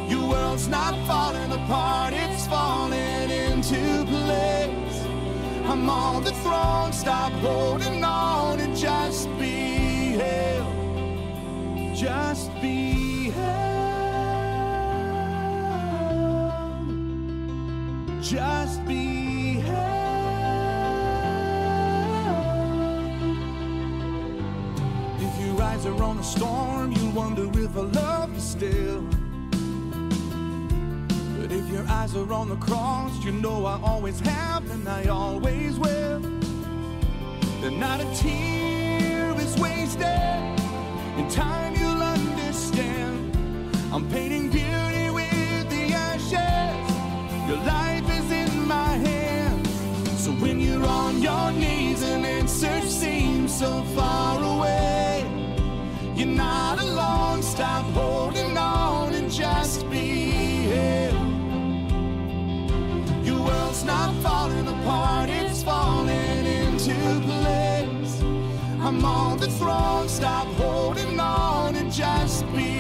Your 0.07 0.29
world's 0.29 0.67
not 0.67 0.93
falling 1.07 1.51
apart, 1.51 2.13
it's 2.13 2.45
falling 2.45 3.31
into 3.31 4.05
place. 4.05 5.03
I'm 5.65 5.89
on 5.89 6.23
the 6.23 6.31
throne. 6.43 6.93
Stop 6.93 7.31
holding 7.41 8.03
on 8.03 8.59
and 8.59 8.77
just 8.77 9.27
be 9.39 10.17
held. 10.21 11.95
Just 11.95 12.53
be 12.61 12.90
if 27.71 27.77
I 27.77 27.81
love 27.81 28.33
you 28.33 28.39
still. 28.41 29.01
But 31.39 31.51
if 31.53 31.69
your 31.69 31.87
eyes 31.87 32.15
are 32.15 32.33
on 32.33 32.49
the 32.49 32.57
cross, 32.57 33.23
you 33.23 33.31
know 33.31 33.65
I 33.65 33.79
always 33.81 34.19
have 34.19 34.69
and 34.71 34.87
I 34.89 35.05
always 35.05 35.79
will. 35.79 36.19
That 37.61 37.71
not 37.71 38.01
a 38.01 38.15
tear 38.15 39.33
is 39.39 39.57
wasted. 39.57 40.05
In 41.17 41.29
time 41.29 41.73
you'll 41.75 42.03
understand. 42.03 43.37
I'm 43.93 44.09
painting 44.09 44.49
beauty 44.49 45.09
with 45.09 45.69
the 45.69 45.93
ashes. 45.93 46.91
Your 47.47 47.61
life 47.63 48.07
is 48.19 48.31
in 48.31 48.67
my 48.67 48.95
hands. 49.07 49.69
So 50.21 50.31
when 50.31 50.59
you're 50.59 50.85
on 50.85 51.21
your 51.21 51.51
knees 51.53 52.03
and 52.03 52.25
answers 52.25 52.93
seem 52.93 53.47
so 53.47 53.83
far 53.95 54.43
away 54.43 54.90
stop 57.61 57.85
holding 57.93 58.57
on 58.57 59.13
and 59.13 59.31
just 59.31 59.87
be 59.91 60.31
here. 60.71 61.11
Your 63.23 63.39
world's 63.45 63.83
not 63.83 64.15
falling 64.23 64.67
apart, 64.67 65.29
it's 65.29 65.61
falling 65.61 66.45
into 66.57 66.95
place. 67.27 68.19
I'm 68.81 69.05
on 69.05 69.37
the 69.37 69.51
throne, 69.59 70.09
stop 70.09 70.47
holding 70.55 71.19
on 71.19 71.75
and 71.75 71.91
just 71.91 72.51
be 72.55 72.70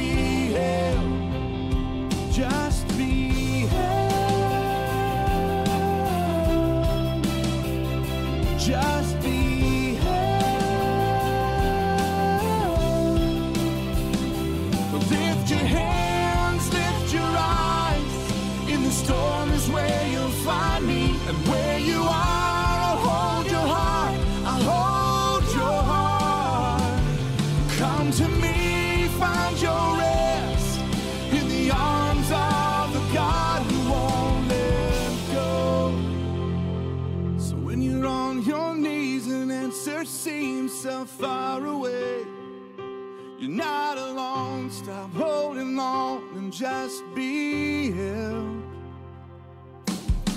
on 45.79 46.21
and 46.35 46.51
just 46.51 47.03
be 47.15 47.91
held. 47.91 48.63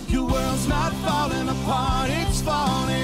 Your 0.09 0.27
world's 0.27 0.69
not 0.69 0.93
falling 1.05 1.49
apart, 1.49 2.11
it's 2.11 2.41
falling 2.43 3.04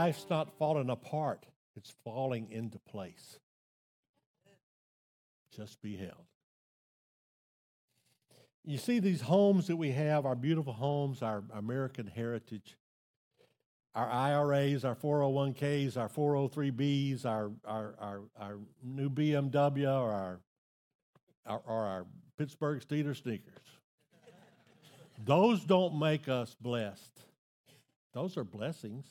life's 0.00 0.24
not 0.30 0.56
falling 0.58 0.88
apart, 0.88 1.44
it's 1.76 1.92
falling 2.04 2.50
into 2.50 2.78
place. 2.78 3.38
Just 5.54 5.82
be 5.82 5.94
held. 5.94 6.24
You 8.64 8.78
see, 8.78 8.98
these 8.98 9.20
homes 9.20 9.66
that 9.66 9.76
we 9.76 9.90
have, 9.90 10.24
our 10.24 10.34
beautiful 10.34 10.72
homes, 10.72 11.20
our 11.20 11.42
American 11.52 12.06
heritage, 12.06 12.78
our 13.94 14.08
IRAs, 14.08 14.86
our 14.86 14.94
401ks, 14.94 15.98
our 15.98 16.08
403bs, 16.08 17.26
our, 17.26 17.50
our, 17.66 17.94
our, 17.98 18.20
our 18.38 18.58
new 18.82 19.10
BMW, 19.10 19.86
or 19.86 20.12
our, 20.12 20.40
our, 21.44 21.62
or 21.66 21.84
our 21.84 22.06
Pittsburgh 22.38 22.80
Steelers 22.80 23.22
sneakers. 23.22 23.68
Those 25.26 25.62
don't 25.64 25.98
make 25.98 26.26
us 26.26 26.56
blessed. 26.58 27.20
Those 28.14 28.38
are 28.38 28.44
blessings. 28.44 29.04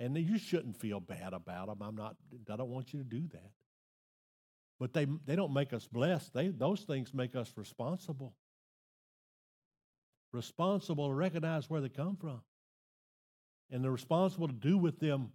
And 0.00 0.16
you 0.16 0.38
shouldn't 0.38 0.80
feel 0.80 0.98
bad 0.98 1.34
about 1.34 1.68
them. 1.68 1.82
I'm 1.82 1.94
not, 1.94 2.16
I 2.50 2.56
don't 2.56 2.70
want 2.70 2.94
you 2.94 3.00
to 3.00 3.04
do 3.04 3.28
that. 3.32 3.50
But 4.80 4.94
they, 4.94 5.06
they 5.26 5.36
don't 5.36 5.52
make 5.52 5.74
us 5.74 5.86
blessed. 5.86 6.32
They, 6.32 6.48
those 6.48 6.80
things 6.80 7.12
make 7.12 7.36
us 7.36 7.52
responsible. 7.54 8.34
Responsible 10.32 11.08
to 11.08 11.14
recognize 11.14 11.68
where 11.68 11.82
they 11.82 11.90
come 11.90 12.16
from. 12.16 12.40
And 13.70 13.84
they're 13.84 13.90
responsible 13.90 14.48
to 14.48 14.54
do 14.54 14.78
with 14.78 14.98
them 15.00 15.32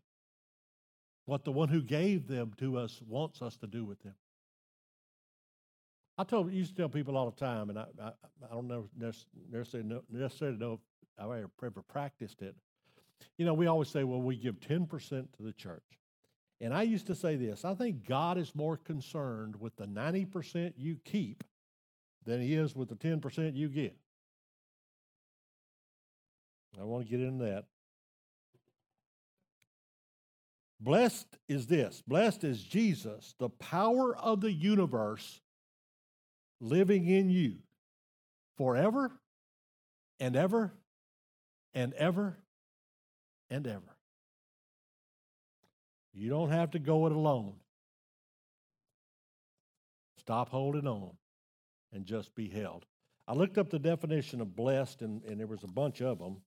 what 1.25 1.45
the 1.45 1.51
one 1.51 1.69
who 1.69 1.83
gave 1.83 2.27
them 2.27 2.53
to 2.57 2.79
us 2.79 2.99
wants 3.07 3.43
us 3.43 3.57
to 3.57 3.67
do 3.67 3.85
with 3.85 4.01
them. 4.01 4.15
I 6.17 6.23
told 6.23 6.51
used 6.51 6.75
to 6.75 6.81
tell 6.81 6.89
people 6.89 7.17
all 7.17 7.29
the 7.29 7.39
time, 7.39 7.69
and 7.69 7.77
I, 7.77 7.85
I, 8.01 8.07
I 8.49 8.53
don't 8.53 8.67
know 8.67 8.89
necessarily 8.97 9.87
know, 9.87 10.01
necessarily 10.09 10.57
know 10.57 10.73
if 10.73 10.79
I 11.19 11.25
ever, 11.25 11.49
ever 11.63 11.81
practiced 11.81 12.41
it. 12.41 12.55
You 13.37 13.45
know, 13.45 13.53
we 13.53 13.67
always 13.67 13.89
say, 13.89 14.03
well, 14.03 14.21
we 14.21 14.37
give 14.37 14.59
10% 14.59 15.09
to 15.09 15.43
the 15.43 15.53
church. 15.53 15.83
And 16.61 16.73
I 16.73 16.83
used 16.83 17.07
to 17.07 17.15
say 17.15 17.35
this 17.35 17.65
I 17.65 17.73
think 17.73 18.07
God 18.07 18.37
is 18.37 18.55
more 18.55 18.77
concerned 18.77 19.59
with 19.59 19.75
the 19.75 19.85
90% 19.85 20.73
you 20.77 20.97
keep 21.03 21.43
than 22.25 22.41
he 22.41 22.55
is 22.55 22.75
with 22.75 22.89
the 22.89 22.95
10% 22.95 23.55
you 23.55 23.69
get. 23.69 23.95
I 26.79 26.83
want 26.83 27.05
to 27.05 27.09
get 27.09 27.21
into 27.21 27.45
that. 27.45 27.65
Blessed 30.79 31.27
is 31.47 31.67
this 31.67 32.03
blessed 32.05 32.43
is 32.43 32.61
Jesus, 32.61 33.33
the 33.39 33.49
power 33.49 34.15
of 34.15 34.41
the 34.41 34.51
universe 34.51 35.39
living 36.59 37.07
in 37.07 37.29
you 37.29 37.57
forever 38.57 39.11
and 40.19 40.35
ever 40.35 40.73
and 41.73 41.93
ever 41.93 42.37
and 43.49 43.65
ever. 43.67 43.95
You 46.13 46.29
don't 46.29 46.51
have 46.51 46.71
to 46.71 46.79
go 46.79 47.05
it 47.07 47.11
alone. 47.11 47.55
Stop 50.17 50.49
holding 50.49 50.87
on 50.87 51.11
and 51.93 52.05
just 52.05 52.33
be 52.35 52.49
held. 52.49 52.85
I 53.27 53.33
looked 53.33 53.57
up 53.57 53.69
the 53.69 53.79
definition 53.79 54.41
of 54.41 54.55
blessed, 54.55 55.01
and, 55.01 55.23
and 55.23 55.39
there 55.39 55.47
was 55.47 55.63
a 55.63 55.67
bunch 55.67 56.01
of 56.01 56.19
them 56.19 56.37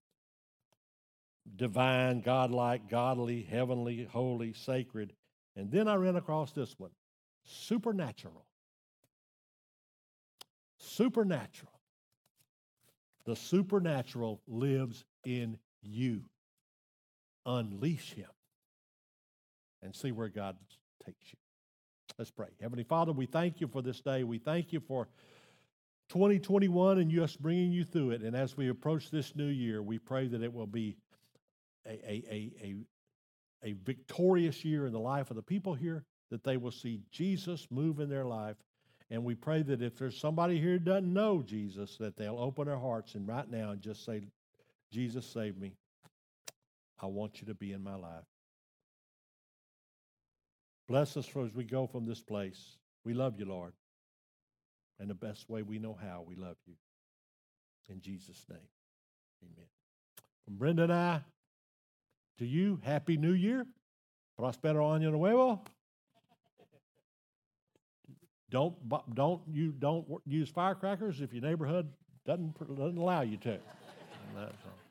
divine, 1.57 2.21
godlike, 2.21 2.89
godly, 2.89 3.43
heavenly, 3.43 4.07
holy, 4.11 4.53
sacred. 4.53 5.13
And 5.57 5.71
then 5.71 5.89
I 5.89 5.95
ran 5.95 6.17
across 6.17 6.53
this 6.53 6.79
one 6.79 6.91
supernatural. 7.45 8.45
Supernatural. 10.79 11.73
The 13.25 13.37
supernatural 13.37 14.41
lives 14.47 15.05
in 15.25 15.59
you. 15.83 16.23
Unleash 17.49 18.13
him 18.13 18.29
and 19.83 19.97
see 19.97 20.13
where 20.13 20.29
God 20.29 20.57
takes 21.05 21.33
you. 21.33 21.39
Let's 22.19 22.31
pray. 22.31 22.49
Heavenly 22.61 22.85
Father, 22.85 23.13
we 23.13 23.25
thank 23.25 23.63
you 23.63 23.69
for 23.69 23.81
this 23.81 24.01
day. 24.03 24.23
We 24.23 24.39
thank 24.39 24.73
you 24.73 24.81
for 24.81 25.09
2021 26.11 26.99
and 26.99 27.19
us 27.21 27.37
bringing 27.37 27.73
you 27.73 27.85
through 27.85 28.11
it. 28.11 28.23
And 28.23 28.37
as 28.37 28.55
we 28.55 28.69
approach 28.69 29.11
this 29.11 29.35
new 29.35 29.47
year, 29.47 29.83
we 29.83 29.99
pray 29.99 30.29
that 30.29 30.43
it 30.43 30.53
will 30.53 30.67
be 30.67 30.97
a, 31.87 31.93
a, 31.93 32.25
a, 32.31 32.53
a, 32.63 32.75
a 33.71 33.73
victorious 33.85 34.63
year 34.63 34.85
in 34.85 34.93
the 34.93 34.99
life 34.99 35.31
of 35.31 35.37
the 35.37 35.43
people 35.43 35.73
here, 35.73 36.05
that 36.31 36.45
they 36.45 36.59
will 36.59 36.71
see 36.71 37.01
Jesus 37.11 37.67
move 37.71 37.99
in 37.99 38.11
their 38.11 38.27
life. 38.27 38.57
And 39.11 39.25
we 39.25 39.35
pray 39.35 39.63
that 39.63 39.81
if 39.81 39.97
there's 39.97 40.21
somebody 40.21 40.61
here 40.61 40.73
who 40.73 40.81
doesn't 40.81 41.11
know 41.11 41.43
Jesus, 41.43 41.97
that 41.97 42.19
they'll 42.19 42.39
open 42.39 42.67
their 42.67 42.79
hearts 42.79 43.15
and 43.15 43.27
right 43.27 43.51
now 43.51 43.71
and 43.71 43.81
just 43.81 44.05
say, 44.05 44.21
Jesus, 44.93 45.25
save 45.25 45.57
me. 45.57 45.77
I 47.01 47.07
want 47.07 47.41
you 47.41 47.47
to 47.47 47.55
be 47.55 47.73
in 47.73 47.83
my 47.83 47.95
life. 47.95 48.25
Bless 50.89 51.17
us 51.17 51.27
for 51.27 51.45
as 51.45 51.55
we 51.55 51.65
go 51.65 51.87
from 51.87 52.07
this 52.07 52.21
place. 52.21 52.79
We 53.05 53.15
love 53.15 53.39
you, 53.39 53.45
Lord. 53.45 53.73
And 54.99 55.09
the 55.09 55.15
best 55.15 55.49
way 55.49 55.63
we 55.63 55.79
know 55.79 55.97
how, 56.01 56.25
we 56.27 56.35
love 56.35 56.57
you. 56.67 56.75
In 57.89 58.01
Jesus' 58.01 58.45
name, 58.51 58.59
amen. 59.43 59.67
From 60.45 60.57
Brenda 60.57 60.85
and 60.85 60.93
I 60.93 61.23
to 62.39 62.47
you, 62.47 62.81
Happy 62.83 63.17
New 63.17 63.33
Year. 63.33 63.67
Prospero 64.39 64.89
año 64.91 65.11
nuevo. 65.11 65.63
Don't, 68.51 68.75
don't, 69.15 69.43
you 69.53 69.73
don't 69.73 70.07
use 70.27 70.49
firecrackers 70.49 71.21
if 71.21 71.33
your 71.33 71.43
neighborhood 71.43 71.89
doesn't, 72.25 72.59
doesn't 72.77 72.99
allow 72.99 73.21
you 73.23 73.37
to. 73.39 73.59